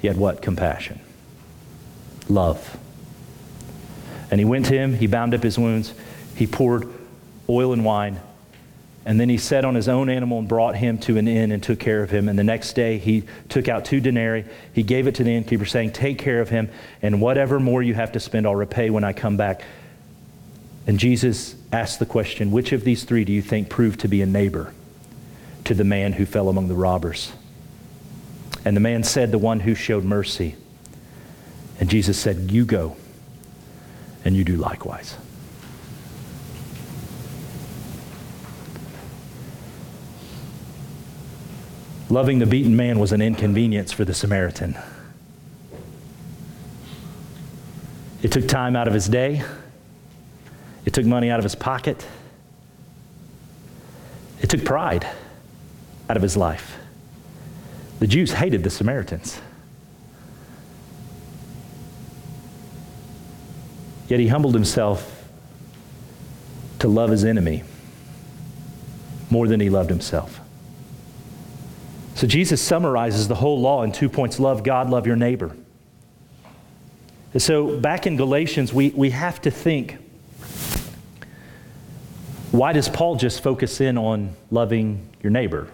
he 0.00 0.08
had 0.08 0.16
what? 0.16 0.42
Compassion. 0.42 0.98
Love. 2.28 2.76
And 4.28 4.40
he 4.40 4.44
went 4.44 4.66
to 4.66 4.74
him, 4.74 4.94
he 4.94 5.06
bound 5.06 5.34
up 5.34 5.44
his 5.44 5.56
wounds, 5.56 5.94
He 6.34 6.48
poured 6.48 6.92
oil 7.48 7.72
and 7.72 7.84
wine 7.84 8.18
and 9.06 9.20
then 9.20 9.28
he 9.28 9.38
set 9.38 9.64
on 9.64 9.76
his 9.76 9.88
own 9.88 10.10
animal 10.10 10.40
and 10.40 10.48
brought 10.48 10.74
him 10.74 10.98
to 10.98 11.16
an 11.16 11.28
inn 11.28 11.52
and 11.52 11.62
took 11.62 11.78
care 11.78 12.02
of 12.02 12.10
him. 12.10 12.28
And 12.28 12.36
the 12.36 12.44
next 12.44 12.72
day 12.72 12.98
he 12.98 13.22
took 13.48 13.68
out 13.68 13.84
two 13.84 14.00
denarii. 14.00 14.44
He 14.72 14.82
gave 14.82 15.06
it 15.06 15.14
to 15.14 15.24
the 15.24 15.30
innkeeper, 15.30 15.64
saying, 15.64 15.92
Take 15.92 16.18
care 16.18 16.40
of 16.40 16.48
him, 16.48 16.68
and 17.00 17.20
whatever 17.20 17.60
more 17.60 17.84
you 17.84 17.94
have 17.94 18.10
to 18.12 18.20
spend, 18.20 18.48
I'll 18.48 18.56
repay 18.56 18.90
when 18.90 19.04
I 19.04 19.12
come 19.12 19.36
back. 19.36 19.62
And 20.88 20.98
Jesus 20.98 21.54
asked 21.70 22.00
the 22.00 22.06
question 22.06 22.50
Which 22.50 22.72
of 22.72 22.82
these 22.82 23.04
three 23.04 23.24
do 23.24 23.32
you 23.32 23.42
think 23.42 23.68
proved 23.68 24.00
to 24.00 24.08
be 24.08 24.22
a 24.22 24.26
neighbor 24.26 24.74
to 25.64 25.74
the 25.74 25.84
man 25.84 26.12
who 26.12 26.26
fell 26.26 26.48
among 26.48 26.66
the 26.66 26.74
robbers? 26.74 27.32
And 28.64 28.76
the 28.76 28.80
man 28.80 29.04
said, 29.04 29.30
The 29.30 29.38
one 29.38 29.60
who 29.60 29.76
showed 29.76 30.02
mercy. 30.02 30.56
And 31.78 31.88
Jesus 31.88 32.18
said, 32.18 32.50
You 32.50 32.64
go, 32.64 32.96
and 34.24 34.34
you 34.34 34.42
do 34.42 34.56
likewise. 34.56 35.16
Loving 42.08 42.38
the 42.38 42.46
beaten 42.46 42.76
man 42.76 43.00
was 43.00 43.10
an 43.10 43.20
inconvenience 43.20 43.90
for 43.90 44.04
the 44.04 44.14
Samaritan. 44.14 44.76
It 48.22 48.30
took 48.30 48.46
time 48.46 48.76
out 48.76 48.86
of 48.86 48.94
his 48.94 49.08
day, 49.08 49.42
it 50.84 50.92
took 50.92 51.04
money 51.04 51.30
out 51.30 51.40
of 51.40 51.44
his 51.44 51.56
pocket, 51.56 52.06
it 54.40 54.48
took 54.48 54.64
pride 54.64 55.06
out 56.08 56.16
of 56.16 56.22
his 56.22 56.36
life. 56.36 56.78
The 57.98 58.06
Jews 58.06 58.32
hated 58.32 58.62
the 58.62 58.70
Samaritans. 58.70 59.40
Yet 64.08 64.20
he 64.20 64.28
humbled 64.28 64.54
himself 64.54 65.28
to 66.78 66.86
love 66.86 67.10
his 67.10 67.24
enemy 67.24 67.64
more 69.28 69.48
than 69.48 69.58
he 69.58 69.68
loved 69.68 69.90
himself. 69.90 70.40
So 72.16 72.26
Jesus 72.26 72.62
summarizes 72.62 73.28
the 73.28 73.34
whole 73.34 73.60
law 73.60 73.82
in 73.82 73.92
two 73.92 74.08
points 74.08 74.40
love 74.40 74.62
God, 74.64 74.88
love 74.88 75.06
your 75.06 75.16
neighbor. 75.16 75.54
And 77.34 77.42
so 77.42 77.78
back 77.78 78.06
in 78.06 78.16
Galatians, 78.16 78.72
we, 78.72 78.88
we 78.88 79.10
have 79.10 79.42
to 79.42 79.50
think 79.50 79.98
why 82.52 82.72
does 82.72 82.88
Paul 82.88 83.16
just 83.16 83.42
focus 83.42 83.82
in 83.82 83.98
on 83.98 84.34
loving 84.50 85.06
your 85.22 85.30
neighbor? 85.30 85.68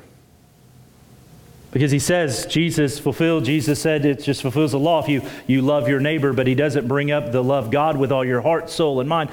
Because 1.70 1.92
he 1.92 2.00
says 2.00 2.44
Jesus 2.46 2.98
fulfilled, 2.98 3.44
Jesus 3.44 3.80
said 3.80 4.04
it 4.04 4.20
just 4.20 4.42
fulfills 4.42 4.72
the 4.72 4.80
law 4.80 5.00
if 5.00 5.08
you, 5.08 5.22
you 5.46 5.62
love 5.62 5.88
your 5.88 6.00
neighbor, 6.00 6.32
but 6.32 6.48
he 6.48 6.56
doesn't 6.56 6.88
bring 6.88 7.12
up 7.12 7.30
the 7.30 7.44
love 7.44 7.70
God 7.70 7.96
with 7.96 8.10
all 8.10 8.24
your 8.24 8.40
heart, 8.40 8.68
soul, 8.68 8.98
and 8.98 9.08
mind. 9.08 9.30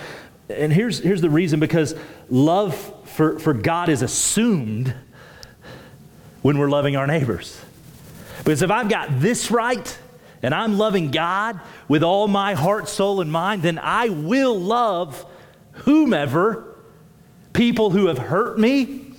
And 0.48 0.72
here's, 0.72 1.00
here's 1.00 1.22
the 1.22 1.30
reason 1.32 1.60
because 1.60 1.96
love 2.30 2.76
for, 3.06 3.40
for 3.40 3.56
God 3.56 3.90
is 3.90 4.04
assumed 4.04 4.94
when 6.42 6.58
we're 6.58 6.70
loving 6.70 6.96
our 6.96 7.08
neighbors. 7.08 7.60
Because 8.40 8.62
if 8.62 8.72
I've 8.72 8.90
got 8.90 9.20
this 9.20 9.52
right 9.52 9.98
and 10.42 10.54
I'm 10.54 10.78
loving 10.78 11.12
God 11.12 11.60
with 11.88 12.04
all 12.04 12.28
my 12.28 12.54
heart, 12.54 12.88
soul, 12.88 13.22
and 13.22 13.32
mind, 13.32 13.62
then 13.62 13.78
I 13.78 14.10
will 14.10 14.58
love 14.58 15.26
whomever, 15.72 16.76
people 17.54 17.90
who 17.90 18.08
have 18.08 18.18
hurt 18.18 18.58
me, 18.58 19.14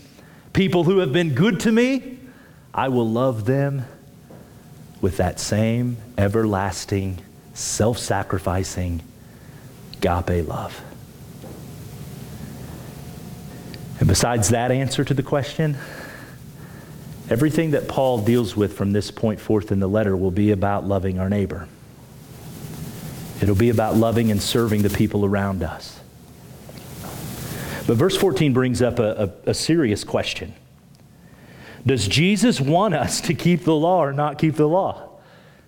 people 0.52 0.84
who 0.84 0.98
have 0.98 1.12
been 1.12 1.34
good 1.34 1.60
to 1.60 1.72
me, 1.72 2.18
I 2.72 2.88
will 2.88 3.08
love 3.08 3.44
them 3.44 3.84
with 5.00 5.16
that 5.18 5.40
same 5.40 5.96
everlasting, 6.16 7.18
self 7.54 7.98
sacrificing, 7.98 9.02
agape 9.98 10.46
love. 10.46 10.80
And 13.98 14.08
besides 14.08 14.48
that 14.48 14.70
answer 14.70 15.04
to 15.04 15.12
the 15.12 15.22
question, 15.22 15.76
Everything 17.30 17.70
that 17.70 17.86
Paul 17.86 18.18
deals 18.18 18.56
with 18.56 18.76
from 18.76 18.92
this 18.92 19.12
point 19.12 19.38
forth 19.38 19.70
in 19.70 19.78
the 19.78 19.88
letter 19.88 20.16
will 20.16 20.32
be 20.32 20.50
about 20.50 20.84
loving 20.84 21.20
our 21.20 21.28
neighbor. 21.28 21.68
It'll 23.40 23.54
be 23.54 23.70
about 23.70 23.96
loving 23.96 24.32
and 24.32 24.42
serving 24.42 24.82
the 24.82 24.90
people 24.90 25.24
around 25.24 25.62
us. 25.62 26.00
But 27.86 27.96
verse 27.96 28.16
14 28.16 28.52
brings 28.52 28.82
up 28.82 28.98
a, 28.98 29.32
a, 29.46 29.50
a 29.50 29.54
serious 29.54 30.02
question 30.02 30.54
Does 31.86 32.08
Jesus 32.08 32.60
want 32.60 32.94
us 32.94 33.20
to 33.22 33.34
keep 33.34 33.62
the 33.62 33.76
law 33.76 34.02
or 34.04 34.12
not 34.12 34.36
keep 34.38 34.56
the 34.56 34.68
law? 34.68 35.06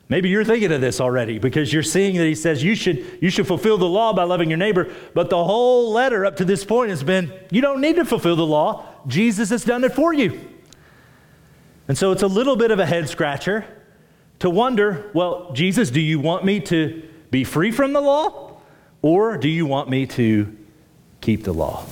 Maybe 0.09 0.29
you're 0.29 0.45
thinking 0.45 0.73
of 0.73 0.81
this 0.81 1.01
already 1.01 1.39
because 1.39 1.73
you're 1.73 1.83
seeing 1.83 2.17
that 2.17 2.27
he 2.27 2.35
says 2.35 2.63
you 2.63 2.75
should, 2.75 3.19
you 3.23 3.31
should 3.31 3.47
fulfill 3.47 3.79
the 3.79 3.89
law 3.89 4.13
by 4.13 4.25
loving 4.25 4.51
your 4.51 4.59
neighbor. 4.59 4.93
But 5.15 5.31
the 5.31 5.43
whole 5.43 5.93
letter 5.93 6.27
up 6.27 6.37
to 6.37 6.45
this 6.45 6.65
point 6.65 6.91
has 6.91 7.03
been 7.03 7.33
you 7.51 7.63
don't 7.63 7.81
need 7.81 7.97
to 7.97 8.05
fulfill 8.05 8.37
the 8.37 8.45
law, 8.45 8.85
Jesus 9.07 9.51
has 9.51 9.65
done 9.65 9.85
it 9.85 9.95
for 9.95 10.13
you. 10.13 10.52
And 11.89 11.99
so 11.99 12.13
it's 12.13 12.23
a 12.23 12.29
little 12.29 12.57
bit 12.57 12.71
of 12.71 12.79
a 12.79 12.87
head 12.87 13.09
scratcher 13.09 13.65
to 14.39 14.51
wonder 14.51 15.11
well, 15.15 15.53
Jesus, 15.53 15.91
do 15.91 16.01
you 16.01 16.21
want 16.21 16.45
me 16.45 16.61
to 16.61 17.03
be 17.31 17.45
free 17.45 17.71
from 17.71 17.93
the 17.93 18.01
law? 18.01 18.61
Or 19.03 19.37
do 19.37 19.49
you 19.49 19.67
want 19.67 19.89
me 19.89 20.07
to 20.07 20.57
keep 21.21 21.45
the 21.45 21.53
law? 21.53 21.85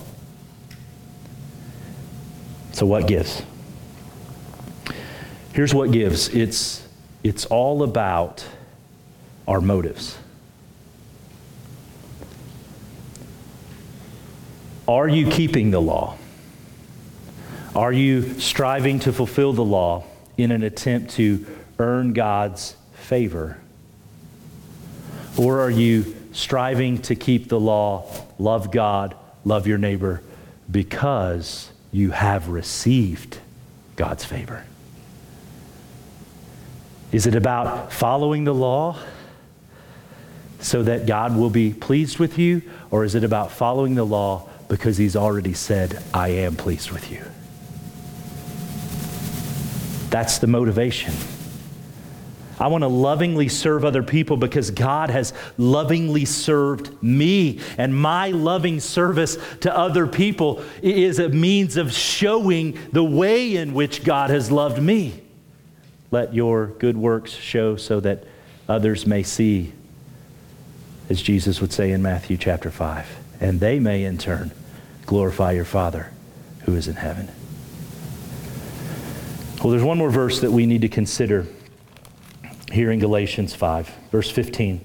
So, 2.73 2.87
what 2.87 3.09
gives? 3.09 3.43
Here's 5.53 5.75
what 5.75 5.91
gives 5.91 6.29
it's, 6.29 6.87
it's 7.25 7.47
all 7.47 7.83
about 7.83 8.45
our 9.49 9.61
motives. 9.61 10.17
Are 14.87 15.09
you 15.09 15.29
keeping 15.29 15.71
the 15.71 15.81
law? 15.81 16.17
Are 17.75 17.93
you 17.93 18.41
striving 18.41 18.99
to 19.01 19.13
fulfill 19.13 19.53
the 19.53 19.65
law 19.65 20.05
in 20.37 20.51
an 20.51 20.63
attempt 20.63 21.13
to 21.13 21.47
earn 21.79 22.13
God's 22.13 22.77
favor? 22.95 23.59
Or 25.39 25.61
are 25.61 25.71
you 25.71 26.17
striving 26.33 26.99
to 27.03 27.15
keep 27.15 27.49
the 27.49 27.61
law, 27.61 28.11
love 28.39 28.73
God, 28.73 29.15
love 29.45 29.67
your 29.67 29.79
neighbor, 29.79 30.23
because 30.71 31.71
you 31.93 32.11
have 32.11 32.49
received 32.49 33.39
God's 33.97 34.25
favor? 34.25 34.65
Is 37.13 37.27
it 37.27 37.35
about 37.35 37.93
following 37.93 38.45
the 38.45 38.55
law 38.55 38.99
so 40.61 40.83
that 40.83 41.07
God 41.07 41.37
will 41.37 41.51
be 41.51 41.73
pleased 41.73 42.19
with 42.19 42.39
you? 42.39 42.63
Or 42.91 43.05
is 43.05 43.15
it 43.15 43.25
about 43.25 43.53
following 43.53 43.95
the 43.95 44.05
law 44.05 44.49
because 44.69 44.97
He's 44.97 45.17
already 45.17 45.55
said, 45.55 46.03
I 46.13 46.29
am 46.29 46.57
pleased 46.57 46.91
with 46.91 47.11
you? 47.11 47.25
That's 50.11 50.39
the 50.39 50.47
motivation. 50.47 51.15
I 52.61 52.67
want 52.67 52.83
to 52.83 52.89
lovingly 52.89 53.49
serve 53.49 53.87
other 53.87 54.03
people 54.03 54.37
because 54.37 54.71
God 54.71 55.09
has 55.09 55.33
lovingly 55.57 56.27
served 56.27 57.03
me. 57.03 57.61
And 57.79 57.99
my 57.99 58.33
loving 58.33 58.81
service 58.81 59.39
to 59.61 59.75
other 59.75 60.07
people 60.07 60.63
is 60.83 61.19
a 61.19 61.31
means 61.31 61.79
of 61.79 61.91
showing 61.91 62.79
the 62.93 63.03
way 63.03 63.57
in 63.57 63.73
which 63.73 64.05
God 64.05 64.29
has 64.29 64.53
loved 64.53 64.83
me. 64.83 65.23
Let 66.11 66.35
your 66.35 66.67
good 66.67 66.99
works 66.99 67.31
show 67.31 67.77
so 67.77 67.99
that 68.01 68.25
others 68.69 69.07
may 69.07 69.23
see, 69.23 69.73
as 71.09 71.23
Jesus 71.23 71.63
would 71.63 71.73
say 71.73 71.93
in 71.93 72.03
Matthew 72.03 72.37
chapter 72.37 72.71
5, 72.71 73.07
and 73.41 73.59
they 73.59 73.79
may 73.79 74.05
in 74.05 74.19
turn 74.19 74.51
glorify 75.07 75.53
your 75.53 75.65
Father 75.65 76.13
who 76.65 76.75
is 76.75 76.89
in 76.89 76.97
heaven. 76.97 77.29
Well, 79.61 79.71
there's 79.73 79.83
one 79.83 79.99
more 79.99 80.09
verse 80.09 80.41
that 80.41 80.51
we 80.51 80.65
need 80.65 80.81
to 80.81 80.89
consider 80.89 81.47
here 82.73 82.91
in 82.91 82.99
Galatians 82.99 83.55
5, 83.55 83.91
verse 84.11 84.31
15. 84.31 84.81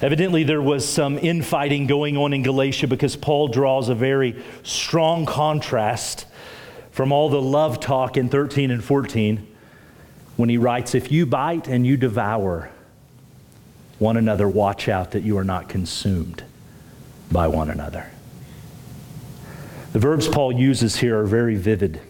Evidently, 0.00 0.44
there 0.44 0.62
was 0.62 0.88
some 0.88 1.18
infighting 1.18 1.88
going 1.88 2.16
on 2.16 2.32
in 2.32 2.44
Galatia 2.44 2.86
because 2.86 3.16
Paul 3.16 3.48
draws 3.48 3.88
a 3.88 3.94
very 3.96 4.40
strong 4.62 5.26
contrast 5.26 6.26
from 6.92 7.10
all 7.10 7.28
the 7.28 7.42
love 7.42 7.80
talk 7.80 8.16
in 8.16 8.28
13 8.28 8.70
and 8.70 8.84
14 8.84 9.44
when 10.36 10.48
he 10.48 10.56
writes, 10.56 10.94
If 10.94 11.10
you 11.10 11.26
bite 11.26 11.66
and 11.66 11.84
you 11.84 11.96
devour 11.96 12.70
one 13.98 14.16
another, 14.16 14.48
watch 14.48 14.88
out 14.88 15.10
that 15.10 15.24
you 15.24 15.36
are 15.36 15.44
not 15.44 15.68
consumed 15.68 16.44
by 17.32 17.48
one 17.48 17.68
another. 17.68 18.12
The 19.92 19.98
verbs 19.98 20.28
Paul 20.28 20.52
uses 20.52 20.98
here 20.98 21.18
are 21.18 21.26
very 21.26 21.56
vivid 21.56 22.00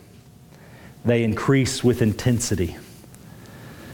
they 1.04 1.24
increase 1.24 1.82
with 1.82 2.02
intensity. 2.02 2.76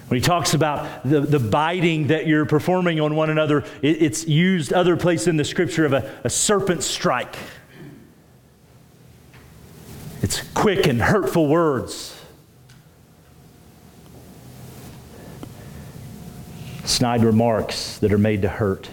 When 0.09 0.21
he 0.21 0.25
talks 0.25 0.55
about 0.55 1.03
the, 1.05 1.21
the 1.21 1.41
biting 1.41 2.09
that 2.09 2.27
you're 2.27 2.47
performing 2.47 3.01
on 3.01 3.17
one 3.17 3.29
another, 3.29 3.65
it, 3.83 4.03
it's 4.03 4.27
used 4.27 4.73
other 4.73 4.97
places 4.97 5.29
in 5.29 5.37
the 5.37 5.45
scripture 5.45 5.85
of 5.85 5.93
a, 5.93 6.19
a 6.23 6.31
serpent 6.31 6.83
strike. 6.85 7.37
It's 10.23 10.43
quick 10.55 10.87
and 10.87 11.03
hurtful 11.03 11.49
words. 11.49 12.15
Snide 16.85 17.25
remarks 17.25 17.99
that 17.99 18.13
are 18.13 18.19
made 18.19 18.43
to 18.43 18.49
hurt. 18.49 18.89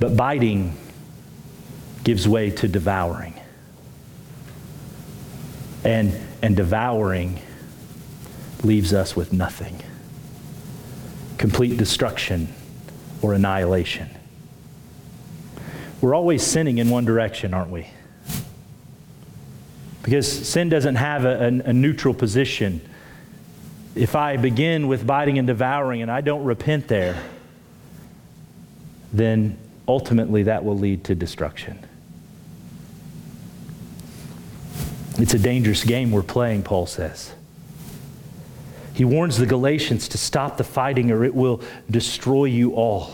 But 0.00 0.16
biting 0.16 0.76
gives 2.02 2.26
way 2.26 2.50
to 2.50 2.66
devouring. 2.66 3.34
And, 5.84 6.14
and 6.42 6.56
devouring 6.56 7.40
leaves 8.62 8.92
us 8.92 9.14
with 9.14 9.32
nothing 9.32 9.82
complete 11.38 11.76
destruction 11.76 12.52
or 13.22 13.32
annihilation. 13.32 14.08
We're 16.00 16.14
always 16.14 16.42
sinning 16.42 16.78
in 16.78 16.90
one 16.90 17.04
direction, 17.04 17.54
aren't 17.54 17.70
we? 17.70 17.86
Because 20.02 20.30
sin 20.30 20.68
doesn't 20.68 20.96
have 20.96 21.24
a, 21.24 21.44
a, 21.44 21.46
a 21.46 21.72
neutral 21.72 22.14
position. 22.14 22.80
If 23.94 24.14
I 24.14 24.36
begin 24.36 24.88
with 24.88 25.06
biting 25.06 25.38
and 25.38 25.46
devouring 25.46 26.02
and 26.02 26.10
I 26.10 26.20
don't 26.20 26.44
repent 26.44 26.88
there, 26.88 27.20
then 29.12 29.58
ultimately 29.86 30.44
that 30.44 30.64
will 30.64 30.78
lead 30.78 31.04
to 31.04 31.14
destruction. 31.14 31.84
It's 35.18 35.34
a 35.34 35.38
dangerous 35.38 35.82
game 35.82 36.12
we're 36.12 36.22
playing, 36.22 36.62
Paul 36.62 36.86
says. 36.86 37.34
He 38.94 39.04
warns 39.04 39.36
the 39.36 39.46
Galatians 39.46 40.08
to 40.08 40.18
stop 40.18 40.56
the 40.56 40.64
fighting 40.64 41.10
or 41.10 41.24
it 41.24 41.34
will 41.34 41.60
destroy 41.90 42.44
you 42.46 42.74
all. 42.74 43.12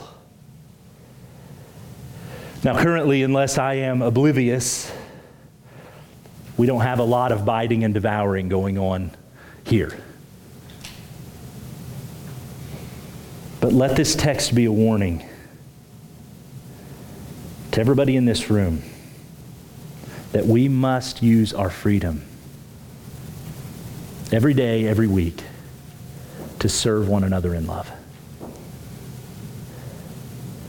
Now, 2.63 2.81
currently, 2.81 3.23
unless 3.23 3.59
I 3.59 3.75
am 3.75 4.01
oblivious, 4.01 4.91
we 6.57 6.67
don't 6.67 6.81
have 6.81 6.99
a 6.99 7.05
lot 7.05 7.33
of 7.33 7.45
biting 7.45 7.85
and 7.85 7.93
devouring 7.93 8.49
going 8.49 8.79
on 8.79 9.11
here. 9.65 9.99
But 13.61 13.73
let 13.73 13.97
this 13.97 14.15
text 14.15 14.55
be 14.55 14.67
a 14.67 14.73
warning 14.73 15.27
to 17.73 17.81
everybody 17.81 18.17
in 18.17 18.25
this 18.25 18.51
room 18.51 18.83
that 20.35 20.47
we 20.47 20.69
must 20.69 21.23
use 21.23 21.55
our 21.55 21.71
freedom 21.71 22.21
every 24.33 24.53
day, 24.53 24.85
every 24.85 25.07
week, 25.07 25.45
to 26.59 26.69
serve 26.69 27.09
one 27.09 27.23
another 27.23 27.55
in 27.55 27.69
love. 27.69 27.89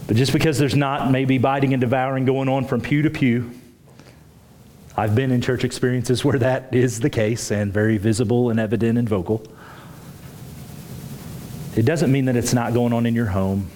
But 0.06 0.18
just 0.18 0.34
because 0.34 0.60
there's 0.60 0.76
not 0.76 1.10
maybe 1.10 1.40
biting 1.40 1.74
and 1.74 1.82
devouring 1.82 2.26
going 2.26 2.48
on 2.48 2.66
from 2.66 2.80
pew 2.80 3.02
to 3.02 3.10
pew, 3.10 3.50
I've 4.96 5.16
been 5.16 5.32
in 5.32 5.42
church 5.42 5.64
experiences 5.64 6.24
where 6.24 6.38
that 6.38 6.72
is 6.72 7.00
the 7.00 7.10
case 7.10 7.50
and 7.50 7.74
very 7.74 7.98
visible 7.98 8.52
and 8.52 8.60
evident 8.60 9.00
and 9.00 9.10
vocal. 9.10 9.44
It 11.76 11.86
doesn't 11.86 12.12
mean 12.12 12.26
that 12.26 12.36
it's 12.36 12.54
not 12.54 12.76
going 12.76 12.94
on 12.94 13.08
in 13.08 13.16
your 13.16 13.26
home, 13.26 13.72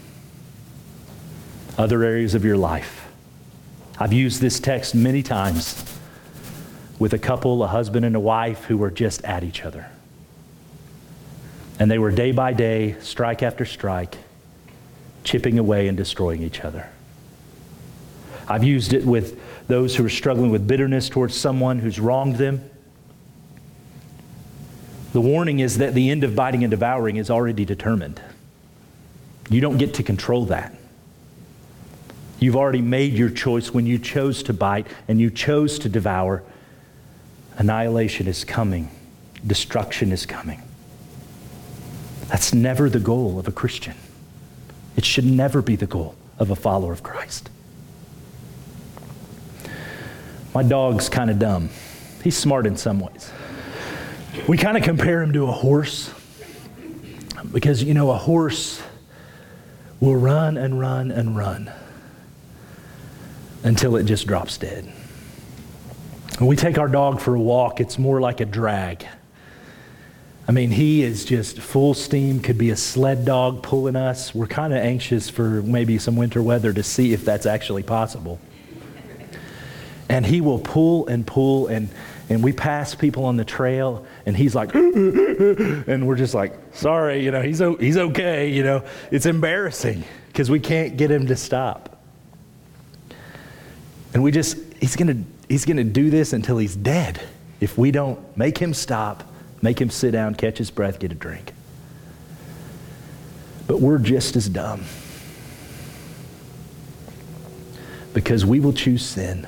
other 1.80 2.04
areas 2.04 2.36
of 2.36 2.46
your 2.46 2.58
life. 2.58 3.09
I've 4.02 4.14
used 4.14 4.40
this 4.40 4.62
text 4.62 4.96
many 4.96 5.22
times 5.22 5.84
with 7.00 7.14
a 7.14 7.18
couple, 7.18 7.62
a 7.64 7.68
husband 7.68 8.06
and 8.06 8.16
a 8.16 8.20
wife, 8.20 8.64
who 8.64 8.78
were 8.78 8.92
just 8.92 9.24
at 9.26 9.44
each 9.44 9.66
other. 9.66 9.88
And 11.80 11.92
they 11.92 12.00
were 12.00 12.12
day 12.12 12.32
by 12.32 12.54
day, 12.54 12.96
strike 13.02 13.44
after 13.44 13.66
strike, 13.66 14.16
chipping 15.26 15.60
away 15.60 15.90
and 15.90 15.98
destroying 15.98 16.42
each 16.42 16.62
other. 16.62 16.90
I've 18.48 18.64
used 18.64 18.94
it 18.94 19.06
with 19.06 19.38
those 19.68 19.98
who 19.98 20.06
are 20.06 20.10
struggling 20.10 20.50
with 20.50 20.66
bitterness 20.66 21.10
towards 21.10 21.36
someone 21.36 21.80
who's 21.80 22.00
wronged 22.00 22.38
them. 22.38 22.70
The 25.12 25.22
warning 25.22 25.60
is 25.60 25.78
that 25.80 25.94
the 25.94 26.10
end 26.10 26.24
of 26.24 26.36
biting 26.36 26.64
and 26.64 26.72
devouring 26.72 27.18
is 27.18 27.30
already 27.30 27.66
determined. 27.66 28.22
You 29.50 29.60
don't 29.60 29.78
get 29.78 29.96
to 29.96 30.04
control 30.04 30.46
that. 30.46 30.74
You've 32.40 32.56
already 32.56 32.82
made 32.82 33.14
your 33.14 33.30
choice 33.30 33.74
when 33.74 33.86
you 33.86 34.00
chose 34.00 34.44
to 34.44 34.54
bite 34.54 34.88
and 35.08 35.20
you 35.20 35.30
chose 35.30 35.78
to 35.80 35.90
devour. 35.90 36.44
Annihilation 37.58 38.28
is 38.28 38.46
coming, 38.46 38.90
destruction 39.46 40.12
is 40.14 40.26
coming. 40.26 40.62
That's 42.28 42.54
never 42.54 42.90
the 42.90 43.00
goal 43.00 43.40
of 43.40 43.48
a 43.48 43.52
Christian. 43.52 43.96
It 44.96 45.04
should 45.04 45.26
never 45.26 45.62
be 45.62 45.76
the 45.76 45.88
goal 45.88 46.16
of 46.38 46.50
a 46.50 46.56
follower 46.56 46.94
of 46.94 47.04
Christ. 47.04 47.50
My 50.54 50.64
dog's 50.64 51.10
kind 51.10 51.30
of 51.30 51.40
dumb. 51.40 51.70
He's 52.24 52.38
smart 52.38 52.66
in 52.66 52.78
some 52.78 53.00
ways. 53.00 53.32
We 54.48 54.58
kind 54.58 54.78
of 54.78 54.84
compare 54.84 55.22
him 55.22 55.34
to 55.34 55.44
a 55.48 55.52
horse 55.52 56.14
because, 57.52 57.84
you 57.84 57.94
know, 57.94 58.12
a 58.12 58.18
horse 58.18 58.82
will 60.00 60.16
run 60.16 60.56
and 60.56 60.80
run 60.80 61.12
and 61.12 61.36
run 61.36 61.72
until 63.64 63.96
it 63.96 64.04
just 64.04 64.28
drops 64.28 64.58
dead. 64.58 64.86
When 66.38 66.48
we 66.48 66.56
take 66.56 66.78
our 66.78 66.88
dog 66.88 67.20
for 67.20 67.36
a 67.36 67.40
walk, 67.40 67.82
it's 67.82 67.98
more 67.98 68.22
like 68.22 68.40
a 68.40 68.46
drag. 68.46 69.06
I 70.48 70.52
mean, 70.52 70.72
he 70.72 71.04
is 71.04 71.26
just 71.26 71.60
full 71.60 71.94
steam, 71.94 72.40
could 72.40 72.58
be 72.58 72.72
a 72.72 72.76
sled 72.76 73.24
dog 73.24 73.62
pulling 73.62 73.96
us. 73.96 74.34
We're 74.34 74.48
kind 74.48 74.74
of 74.74 74.80
anxious 74.80 75.30
for 75.30 75.62
maybe 75.62 76.00
some 76.00 76.16
winter 76.16 76.42
weather 76.42 76.74
to 76.74 76.82
see 76.82 77.14
if 77.14 77.24
that's 77.24 77.46
actually 77.46 77.84
possible. 77.84 78.40
And 80.10 80.26
he 80.26 80.42
will 80.42 80.58
pull 80.58 81.06
and 81.08 81.28
pull, 81.28 81.68
and, 81.68 81.88
and 82.30 82.44
we 82.44 82.52
pass 82.52 82.96
people 82.96 83.26
on 83.26 83.38
the 83.38 83.46
trail, 83.46 84.08
and 84.26 84.36
he's 84.36 84.56
like, 84.56 84.74
and 84.76 86.08
we're 86.08 86.16
just 86.16 86.34
like, 86.34 86.58
sorry, 86.72 87.24
you 87.24 87.30
know, 87.30 87.44
he's, 87.44 87.60
he's 87.60 87.98
okay, 87.98 88.50
you 88.50 88.64
know. 88.64 88.84
It's 89.12 89.28
embarrassing 89.28 90.04
because 90.28 90.50
we 90.50 90.60
can't 90.60 90.98
get 90.98 91.12
him 91.12 91.28
to 91.28 91.36
stop. 91.36 91.89
And 94.14 94.24
we 94.24 94.32
just, 94.32 94.58
he's 94.80 94.96
going 94.96 95.26
he's 95.48 95.66
going 95.66 95.78
to 95.78 95.84
do 95.84 96.10
this 96.10 96.34
until 96.34 96.58
he's 96.58 96.76
dead 96.76 97.22
if 97.60 97.78
we 97.78 97.92
don't 97.92 98.20
make 98.38 98.58
him 98.58 98.74
stop, 98.74 99.24
make 99.62 99.80
him 99.80 99.90
sit 99.90 100.12
down, 100.12 100.36
catch 100.36 100.58
his 100.58 100.72
breath, 100.72 101.00
get 101.00 101.12
a 101.12 101.16
drink. 101.16 101.54
But 103.68 103.82
we're 103.82 104.00
just 104.00 104.36
as 104.36 104.48
dumb 104.48 104.84
because 108.14 108.46
we 108.46 108.60
will 108.60 108.74
choose 108.74 109.06
sin. 109.06 109.48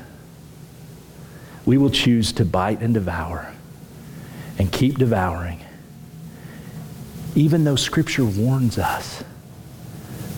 We 1.66 1.78
will 1.78 1.90
choose 1.90 2.32
to 2.34 2.46
bite 2.46 2.82
and 2.82 2.94
devour 2.94 3.54
and 4.58 4.72
keep 4.72 4.98
devouring, 4.98 5.62
even 7.36 7.64
though 7.64 7.76
Scripture 7.76 8.26
warns 8.26 8.78
us 8.78 9.24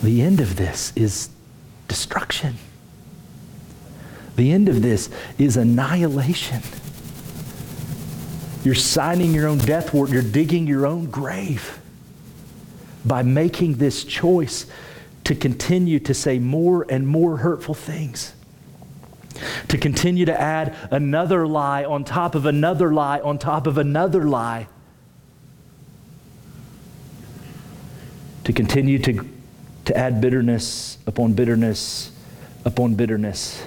the 0.04 0.22
end 0.22 0.42
of 0.42 0.58
this 0.58 0.94
is 0.96 1.30
destruction. 1.88 2.58
The 4.36 4.52
end 4.52 4.70
of 4.70 4.82
this 4.82 5.10
is 5.38 5.58
annihilation. 5.58 6.62
You're 8.64 8.76
signing 8.76 9.34
your 9.34 9.48
own 9.48 9.58
death 9.60 9.94
warrant. 9.94 10.14
You're 10.14 10.24
digging 10.24 10.68
your 10.68 10.86
own 10.86 11.08
grave 11.08 11.80
by 13.06 13.22
making 13.22 13.76
this 13.76 14.04
choice 14.04 14.66
to 15.26 15.36
continue 15.36 16.00
to 16.00 16.14
say 16.14 16.40
more 16.40 16.86
and 16.90 17.08
more 17.08 17.38
hurtful 17.38 17.74
things. 17.74 18.34
To 19.70 19.78
continue 19.78 20.26
to 20.26 20.40
add 20.40 20.76
another 20.92 21.46
lie 21.46 21.84
on 21.84 22.04
top 22.04 22.36
of 22.36 22.46
another 22.46 22.94
lie 22.94 23.20
on 23.20 23.38
top 23.38 23.68
of 23.68 23.78
another 23.78 24.24
lie. 24.24 24.68
To 28.46 28.54
continue 28.54 29.00
to, 29.00 29.28
to 29.86 29.98
add 29.98 30.22
bitterness 30.22 30.98
upon 31.06 31.34
bitterness 31.34 32.12
upon 32.66 32.96
bitterness 32.96 33.62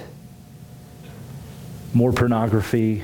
more 1.97 2.13
pornography 2.13 3.01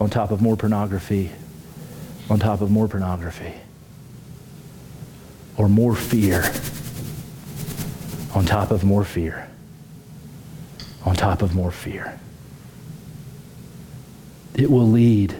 on 0.00 0.08
top 0.08 0.30
of 0.30 0.40
more 0.40 0.56
pornography 0.56 1.30
on 2.30 2.38
top 2.38 2.62
of 2.62 2.70
more 2.70 2.88
pornography. 2.88 3.52
Or 5.58 5.68
more 5.68 5.94
fear 5.94 6.42
on 8.34 8.46
top 8.46 8.70
of 8.70 8.84
more 8.84 9.04
fear 9.04 9.48
on 11.04 11.14
top 11.14 11.42
of 11.42 11.54
more 11.54 11.70
fear. 11.70 12.18
It 14.54 14.70
will 14.70 14.88
lead 14.88 15.36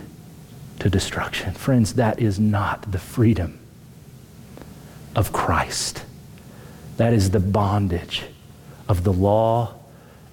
to 0.78 0.90
destruction. 0.90 1.54
Friends, 1.54 1.94
that 1.94 2.20
is 2.20 2.38
not 2.38 2.92
the 2.92 2.98
freedom 2.98 3.58
of 5.14 5.32
Christ. 5.32 6.04
That 6.98 7.14
is 7.14 7.30
the 7.30 7.40
bondage 7.40 8.24
of 8.86 9.02
the 9.02 9.14
law 9.14 9.74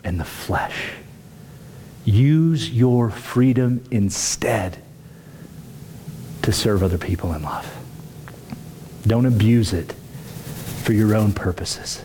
and 0.03 0.19
the 0.19 0.25
flesh. 0.25 0.91
Use 2.05 2.69
your 2.69 3.09
freedom 3.09 3.83
instead 3.91 4.77
to 6.41 6.51
serve 6.51 6.83
other 6.83 6.97
people 6.97 7.33
in 7.33 7.43
love. 7.43 7.71
Don't 9.07 9.25
abuse 9.25 9.73
it 9.73 9.93
for 10.83 10.93
your 10.93 11.15
own 11.15 11.31
purposes. 11.33 12.03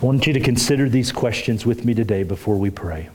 I 0.00 0.04
want 0.04 0.26
you 0.26 0.32
to 0.32 0.40
consider 0.40 0.88
these 0.88 1.10
questions 1.10 1.64
with 1.66 1.84
me 1.84 1.94
today 1.94 2.22
before 2.22 2.56
we 2.56 2.70
pray. 2.70 3.08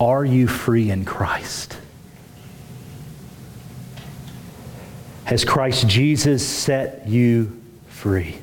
Are 0.00 0.24
you 0.24 0.46
free 0.46 0.90
in 0.90 1.04
Christ? 1.04 1.76
Has 5.24 5.44
Christ 5.44 5.86
Jesus 5.88 6.46
set 6.46 7.06
you 7.08 7.60
free? 7.88 8.38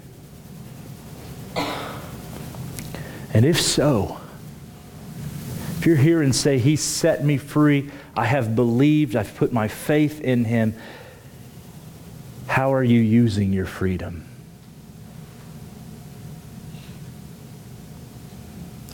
And 3.33 3.45
if 3.45 3.59
so, 3.59 4.19
if 5.79 5.87
you're 5.87 5.95
here 5.95 6.21
and 6.21 6.35
say, 6.35 6.59
He 6.59 6.75
set 6.75 7.25
me 7.25 7.37
free, 7.37 7.89
I 8.15 8.25
have 8.25 8.55
believed, 8.55 9.15
I've 9.15 9.35
put 9.35 9.51
my 9.51 9.67
faith 9.67 10.21
in 10.21 10.45
Him, 10.45 10.75
how 12.47 12.73
are 12.73 12.83
you 12.83 12.99
using 12.99 13.51
your 13.51 13.65
freedom? 13.65 14.25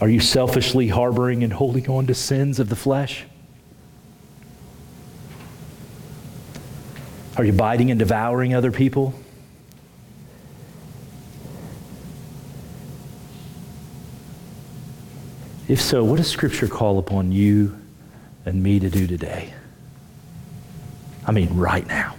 Are 0.02 0.08
you 0.08 0.22
selfishly 0.22 0.88
harboring 0.88 1.44
and 1.44 1.52
holding 1.52 1.90
on 1.90 2.08
to 2.08 2.16
sins 2.16 2.60
of 2.60 2.70
the 2.70 2.76
flesh? 2.76 3.26
Are 7.36 7.44
you 7.44 7.52
biting 7.52 7.92
and 7.92 8.00
devouring 8.00 8.54
other 8.54 8.72
people? 8.72 9.14
If 15.70 15.80
so, 15.80 16.04
what 16.04 16.18
does 16.18 16.28
Scripture 16.28 16.68
call 16.68 16.98
upon 16.98 17.32
you 17.32 17.80
and 18.44 18.64
me 18.64 18.80
to 18.80 18.90
do 18.90 19.06
today? 19.06 19.54
I 21.28 21.32
mean, 21.32 21.56
right 21.56 21.86
now. 21.86 22.16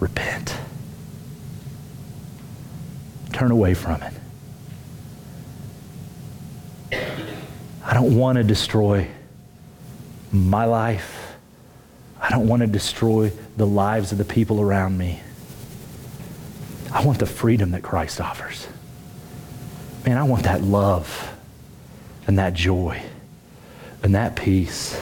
Repent. 0.00 0.56
Turn 3.34 3.50
away 3.50 3.74
from 3.74 4.02
it. 4.02 4.14
I 7.84 7.92
don't 7.92 8.16
want 8.16 8.38
to 8.38 8.44
destroy 8.44 9.06
my 10.32 10.64
life. 10.64 11.36
I 12.22 12.30
don't 12.30 12.48
want 12.48 12.62
to 12.62 12.66
destroy 12.66 13.30
the 13.58 13.66
lives 13.66 14.12
of 14.12 14.18
the 14.18 14.24
people 14.24 14.62
around 14.62 14.96
me. 14.96 15.20
I 16.90 17.04
want 17.04 17.18
the 17.18 17.26
freedom 17.26 17.72
that 17.72 17.82
Christ 17.82 18.18
offers. 18.18 18.66
Man, 20.04 20.18
I 20.18 20.22
want 20.24 20.44
that 20.44 20.62
love 20.62 21.34
and 22.26 22.38
that 22.38 22.54
joy 22.54 23.02
and 24.02 24.14
that 24.14 24.36
peace 24.36 25.00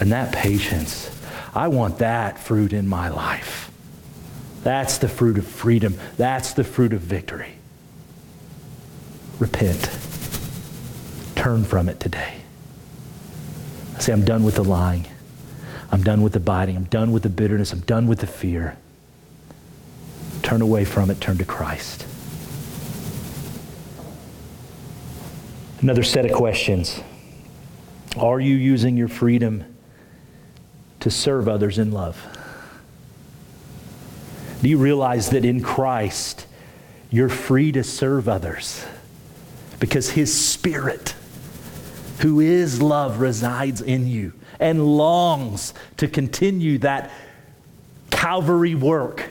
and 0.00 0.12
that 0.12 0.32
patience. 0.32 1.10
I 1.54 1.68
want 1.68 1.98
that 1.98 2.38
fruit 2.38 2.72
in 2.72 2.88
my 2.88 3.08
life. 3.08 3.70
That's 4.64 4.98
the 4.98 5.08
fruit 5.08 5.36
of 5.36 5.46
freedom. 5.46 5.98
That's 6.16 6.54
the 6.54 6.64
fruit 6.64 6.92
of 6.92 7.00
victory. 7.00 7.52
Repent. 9.38 9.90
Turn 11.34 11.64
from 11.64 11.88
it 11.88 12.00
today. 12.00 12.36
I 13.96 13.98
say, 13.98 14.12
I'm 14.12 14.24
done 14.24 14.44
with 14.44 14.54
the 14.54 14.64
lying. 14.64 15.06
I'm 15.90 16.02
done 16.02 16.22
with 16.22 16.32
the 16.32 16.40
biting. 16.40 16.76
I'm 16.76 16.84
done 16.84 17.12
with 17.12 17.22
the 17.22 17.28
bitterness. 17.28 17.72
I'm 17.72 17.80
done 17.80 18.06
with 18.06 18.20
the 18.20 18.26
fear. 18.26 18.78
Turn 20.42 20.62
away 20.62 20.86
from 20.86 21.10
it. 21.10 21.20
Turn 21.20 21.36
to 21.38 21.44
Christ. 21.44 22.06
Another 25.82 26.04
set 26.04 26.24
of 26.24 26.30
questions. 26.30 27.00
Are 28.16 28.38
you 28.38 28.54
using 28.54 28.96
your 28.96 29.08
freedom 29.08 29.64
to 31.00 31.10
serve 31.10 31.48
others 31.48 31.76
in 31.76 31.90
love? 31.90 32.24
Do 34.62 34.68
you 34.68 34.78
realize 34.78 35.30
that 35.30 35.44
in 35.44 35.60
Christ, 35.60 36.46
you're 37.10 37.28
free 37.28 37.72
to 37.72 37.82
serve 37.82 38.28
others 38.28 38.84
because 39.80 40.10
His 40.10 40.32
Spirit, 40.32 41.16
who 42.20 42.38
is 42.38 42.80
love, 42.80 43.18
resides 43.18 43.80
in 43.80 44.06
you 44.06 44.34
and 44.60 44.86
longs 44.96 45.74
to 45.96 46.06
continue 46.06 46.78
that 46.78 47.10
Calvary 48.12 48.76
work, 48.76 49.28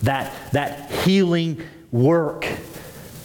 that, 0.00 0.32
that 0.52 0.90
healing 0.90 1.60
work 1.90 2.46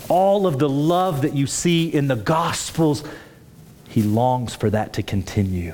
all 0.09 0.47
of 0.47 0.59
the 0.59 0.69
love 0.69 1.21
that 1.21 1.33
you 1.33 1.47
see 1.47 1.93
in 1.93 2.07
the 2.07 2.15
Gospels, 2.15 3.03
he 3.89 4.03
longs 4.03 4.55
for 4.55 4.69
that 4.69 4.93
to 4.93 5.03
continue 5.03 5.73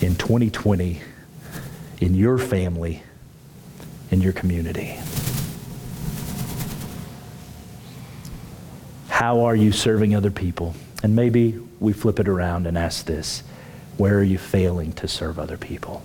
in 0.00 0.16
2020 0.16 1.00
in 2.00 2.14
your 2.14 2.38
family, 2.38 3.02
in 4.10 4.20
your 4.20 4.32
community. 4.32 4.98
How 9.08 9.42
are 9.42 9.54
you 9.54 9.70
serving 9.70 10.14
other 10.14 10.30
people? 10.30 10.74
And 11.02 11.14
maybe 11.14 11.58
we 11.78 11.92
flip 11.92 12.18
it 12.18 12.28
around 12.28 12.66
and 12.66 12.78
ask 12.78 13.04
this 13.04 13.42
where 13.98 14.18
are 14.18 14.22
you 14.22 14.38
failing 14.38 14.92
to 14.94 15.06
serve 15.06 15.38
other 15.38 15.58
people 15.58 16.02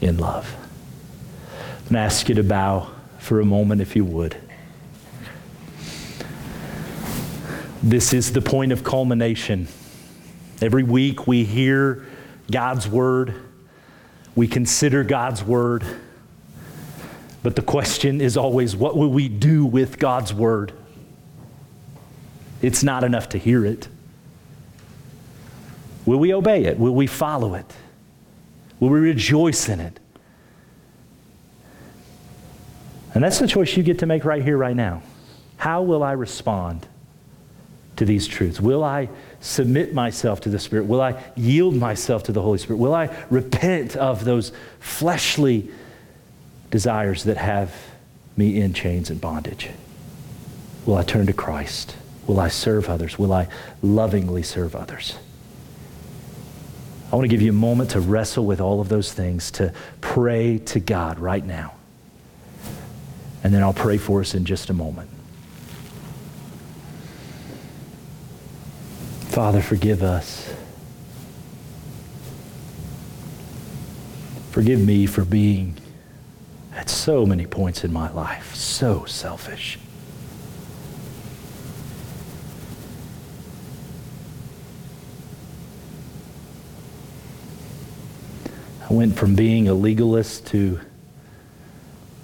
in 0.00 0.18
love? 0.18 0.54
I'm 1.50 1.82
going 1.84 1.94
to 1.94 1.98
ask 1.98 2.28
you 2.28 2.36
to 2.36 2.44
bow 2.44 2.90
for 3.18 3.40
a 3.40 3.44
moment, 3.44 3.80
if 3.80 3.96
you 3.96 4.04
would. 4.04 4.36
This 7.84 8.14
is 8.14 8.32
the 8.32 8.40
point 8.40 8.72
of 8.72 8.82
culmination. 8.82 9.68
Every 10.62 10.82
week 10.82 11.26
we 11.26 11.44
hear 11.44 12.06
God's 12.50 12.88
word, 12.88 13.34
we 14.34 14.48
consider 14.48 15.04
God's 15.04 15.44
word, 15.44 15.84
but 17.42 17.56
the 17.56 17.62
question 17.62 18.22
is 18.22 18.38
always 18.38 18.74
what 18.74 18.96
will 18.96 19.10
we 19.10 19.28
do 19.28 19.66
with 19.66 19.98
God's 19.98 20.32
word? 20.32 20.72
It's 22.62 22.82
not 22.82 23.04
enough 23.04 23.28
to 23.28 23.38
hear 23.38 23.66
it. 23.66 23.86
Will 26.06 26.18
we 26.18 26.32
obey 26.32 26.64
it? 26.64 26.78
Will 26.78 26.94
we 26.94 27.06
follow 27.06 27.52
it? 27.52 27.70
Will 28.80 28.88
we 28.88 29.00
rejoice 29.00 29.68
in 29.68 29.80
it? 29.80 30.00
And 33.12 33.22
that's 33.22 33.40
the 33.40 33.46
choice 33.46 33.76
you 33.76 33.82
get 33.82 33.98
to 33.98 34.06
make 34.06 34.24
right 34.24 34.42
here, 34.42 34.56
right 34.56 34.74
now. 34.74 35.02
How 35.58 35.82
will 35.82 36.02
I 36.02 36.12
respond? 36.12 36.88
To 37.96 38.04
these 38.04 38.26
truths? 38.26 38.60
Will 38.60 38.82
I 38.82 39.08
submit 39.40 39.94
myself 39.94 40.40
to 40.42 40.48
the 40.48 40.58
Spirit? 40.58 40.86
Will 40.86 41.00
I 41.00 41.22
yield 41.36 41.74
myself 41.74 42.24
to 42.24 42.32
the 42.32 42.42
Holy 42.42 42.58
Spirit? 42.58 42.78
Will 42.78 42.94
I 42.94 43.14
repent 43.30 43.96
of 43.96 44.24
those 44.24 44.52
fleshly 44.80 45.70
desires 46.70 47.24
that 47.24 47.36
have 47.36 47.74
me 48.36 48.60
in 48.60 48.72
chains 48.72 49.10
and 49.10 49.20
bondage? 49.20 49.70
Will 50.86 50.96
I 50.96 51.02
turn 51.02 51.26
to 51.26 51.32
Christ? 51.32 51.96
Will 52.26 52.40
I 52.40 52.48
serve 52.48 52.88
others? 52.88 53.18
Will 53.18 53.32
I 53.32 53.48
lovingly 53.82 54.42
serve 54.42 54.74
others? 54.74 55.16
I 57.12 57.16
want 57.16 57.24
to 57.24 57.28
give 57.28 57.42
you 57.42 57.50
a 57.50 57.54
moment 57.54 57.90
to 57.90 58.00
wrestle 58.00 58.44
with 58.44 58.60
all 58.60 58.80
of 58.80 58.88
those 58.88 59.12
things, 59.12 59.50
to 59.52 59.72
pray 60.00 60.58
to 60.58 60.80
God 60.80 61.18
right 61.20 61.44
now. 61.44 61.74
And 63.44 63.54
then 63.54 63.62
I'll 63.62 63.74
pray 63.74 63.98
for 63.98 64.20
us 64.20 64.34
in 64.34 64.44
just 64.44 64.70
a 64.70 64.72
moment. 64.72 65.10
Father, 69.34 69.60
forgive 69.60 70.04
us. 70.04 70.48
Forgive 74.52 74.78
me 74.78 75.06
for 75.06 75.24
being 75.24 75.76
at 76.72 76.88
so 76.88 77.26
many 77.26 77.44
points 77.44 77.82
in 77.82 77.92
my 77.92 78.08
life 78.12 78.54
so 78.54 79.04
selfish. 79.06 79.76
I 88.88 88.92
went 88.92 89.16
from 89.16 89.34
being 89.34 89.66
a 89.66 89.74
legalist 89.74 90.46
to 90.52 90.78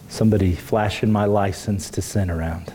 somebody 0.09 0.55
flashing 0.55 1.11
my 1.11 1.25
license 1.25 1.91
to 1.91 2.03
sin 2.03 2.31
around. 2.31 2.73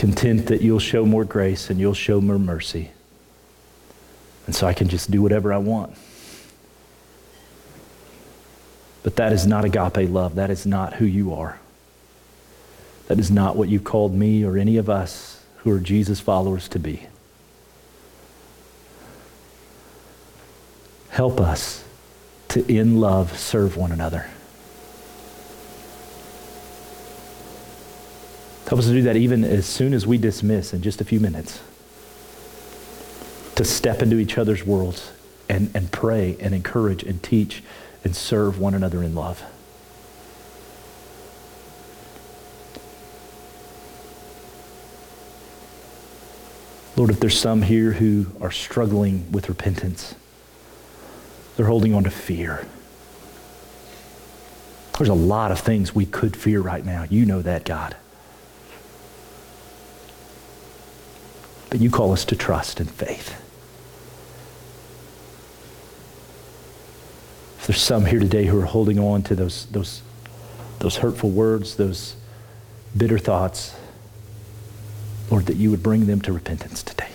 Content 0.00 0.46
that 0.46 0.62
you'll 0.62 0.78
show 0.78 1.04
more 1.04 1.26
grace 1.26 1.68
and 1.68 1.78
you'll 1.78 1.92
show 1.92 2.22
more 2.22 2.38
mercy. 2.38 2.90
And 4.46 4.56
so 4.56 4.66
I 4.66 4.72
can 4.72 4.88
just 4.88 5.10
do 5.10 5.20
whatever 5.20 5.52
I 5.52 5.58
want. 5.58 5.92
But 9.02 9.16
that 9.16 9.30
is 9.34 9.46
not 9.46 9.66
agape 9.66 10.08
love. 10.08 10.36
That 10.36 10.48
is 10.48 10.64
not 10.64 10.94
who 10.94 11.04
you 11.04 11.34
are. 11.34 11.60
That 13.08 13.18
is 13.18 13.30
not 13.30 13.56
what 13.56 13.68
you've 13.68 13.84
called 13.84 14.14
me 14.14 14.42
or 14.42 14.56
any 14.56 14.78
of 14.78 14.88
us 14.88 15.44
who 15.58 15.70
are 15.70 15.78
Jesus 15.78 16.18
followers 16.18 16.66
to 16.68 16.78
be. 16.78 17.06
Help 21.10 21.38
us 21.38 21.84
to, 22.48 22.66
in 22.72 23.00
love, 23.00 23.38
serve 23.38 23.76
one 23.76 23.92
another. 23.92 24.30
Help 28.70 28.78
us 28.78 28.86
to 28.86 28.92
do 28.92 29.02
that 29.02 29.16
even 29.16 29.42
as 29.42 29.66
soon 29.66 29.92
as 29.92 30.06
we 30.06 30.16
dismiss 30.16 30.72
in 30.72 30.80
just 30.80 31.00
a 31.00 31.04
few 31.04 31.18
minutes. 31.18 31.58
To 33.56 33.64
step 33.64 34.00
into 34.00 34.18
each 34.18 34.38
other's 34.38 34.64
worlds 34.64 35.10
and, 35.48 35.72
and 35.74 35.90
pray 35.90 36.36
and 36.38 36.54
encourage 36.54 37.02
and 37.02 37.20
teach 37.20 37.64
and 38.04 38.14
serve 38.14 38.60
one 38.60 38.74
another 38.74 39.02
in 39.02 39.12
love. 39.16 39.42
Lord, 46.96 47.10
if 47.10 47.18
there's 47.18 47.36
some 47.36 47.62
here 47.62 47.90
who 47.90 48.26
are 48.40 48.52
struggling 48.52 49.32
with 49.32 49.48
repentance, 49.48 50.14
they're 51.56 51.66
holding 51.66 51.92
on 51.92 52.04
to 52.04 52.10
fear. 52.10 52.64
There's 54.96 55.08
a 55.08 55.14
lot 55.14 55.50
of 55.50 55.58
things 55.58 55.92
we 55.92 56.06
could 56.06 56.36
fear 56.36 56.60
right 56.60 56.84
now. 56.84 57.04
You 57.10 57.26
know 57.26 57.42
that, 57.42 57.64
God. 57.64 57.96
But 61.70 61.80
you 61.80 61.88
call 61.88 62.12
us 62.12 62.24
to 62.26 62.36
trust 62.36 62.80
and 62.80 62.90
faith. 62.90 63.40
If 67.60 67.68
there's 67.68 67.80
some 67.80 68.06
here 68.06 68.18
today 68.18 68.46
who 68.46 68.60
are 68.60 68.64
holding 68.64 68.98
on 68.98 69.22
to 69.24 69.36
those, 69.36 69.66
those, 69.66 70.02
those 70.80 70.96
hurtful 70.96 71.30
words, 71.30 71.76
those 71.76 72.16
bitter 72.96 73.18
thoughts, 73.18 73.76
Lord, 75.30 75.46
that 75.46 75.56
you 75.56 75.70
would 75.70 75.82
bring 75.82 76.06
them 76.06 76.20
to 76.22 76.32
repentance 76.32 76.82
today. 76.82 77.06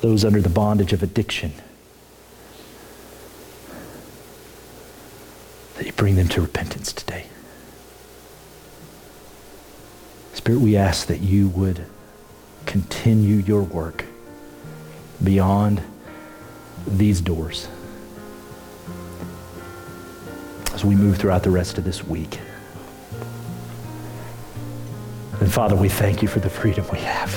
Those 0.00 0.24
under 0.24 0.40
the 0.40 0.48
bondage 0.48 0.92
of 0.92 1.04
addiction, 1.04 1.52
that 5.76 5.86
you 5.86 5.92
bring 5.92 6.16
them 6.16 6.28
to 6.28 6.40
repentance 6.40 6.92
today. 6.92 7.26
Spirit, 10.46 10.60
we 10.60 10.76
ask 10.76 11.08
that 11.08 11.22
you 11.22 11.48
would 11.48 11.84
continue 12.66 13.38
your 13.38 13.64
work 13.64 14.04
beyond 15.24 15.82
these 16.86 17.20
doors 17.20 17.66
as 20.72 20.84
we 20.84 20.94
move 20.94 21.16
throughout 21.18 21.42
the 21.42 21.50
rest 21.50 21.78
of 21.78 21.84
this 21.84 22.04
week. 22.04 22.38
And 25.40 25.52
Father, 25.52 25.74
we 25.74 25.88
thank 25.88 26.22
you 26.22 26.28
for 26.28 26.38
the 26.38 26.48
freedom 26.48 26.86
we 26.92 27.00
have. 27.00 27.34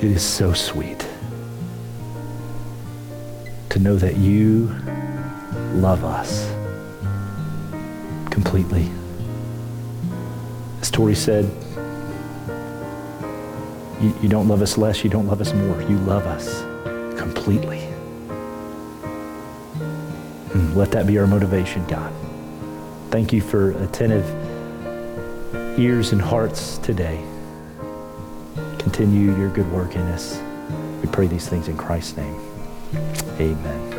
It 0.00 0.12
is 0.12 0.22
so 0.22 0.52
sweet 0.52 1.04
to 3.70 3.80
know 3.80 3.96
that 3.96 4.16
you 4.16 4.68
love 5.74 6.04
us 6.04 6.55
completely. 8.36 8.86
As 10.82 10.90
Tori 10.90 11.14
said, 11.14 11.46
you, 13.98 14.14
you, 14.20 14.28
don't 14.28 14.46
love 14.46 14.60
us 14.60 14.76
less, 14.76 15.02
you 15.02 15.08
don't 15.08 15.26
love 15.26 15.40
us 15.40 15.54
more. 15.54 15.80
You 15.80 15.96
love 16.00 16.26
us 16.26 16.60
completely. 17.18 17.78
And 20.52 20.76
let 20.76 20.90
that 20.90 21.06
be 21.06 21.16
our 21.16 21.26
motivation, 21.26 21.86
God. 21.86 22.12
Thank 23.10 23.32
you 23.32 23.40
for 23.40 23.70
attentive 23.82 24.28
ears 25.78 26.12
and 26.12 26.20
hearts 26.20 26.76
today. 26.76 27.24
Continue 28.78 29.34
your 29.38 29.48
good 29.48 29.72
work 29.72 29.94
in 29.94 30.02
us. 30.02 30.38
We 31.00 31.08
pray 31.10 31.26
these 31.26 31.48
things 31.48 31.68
in 31.68 31.78
Christ's 31.78 32.18
name. 32.18 32.38
Amen. 33.40 33.95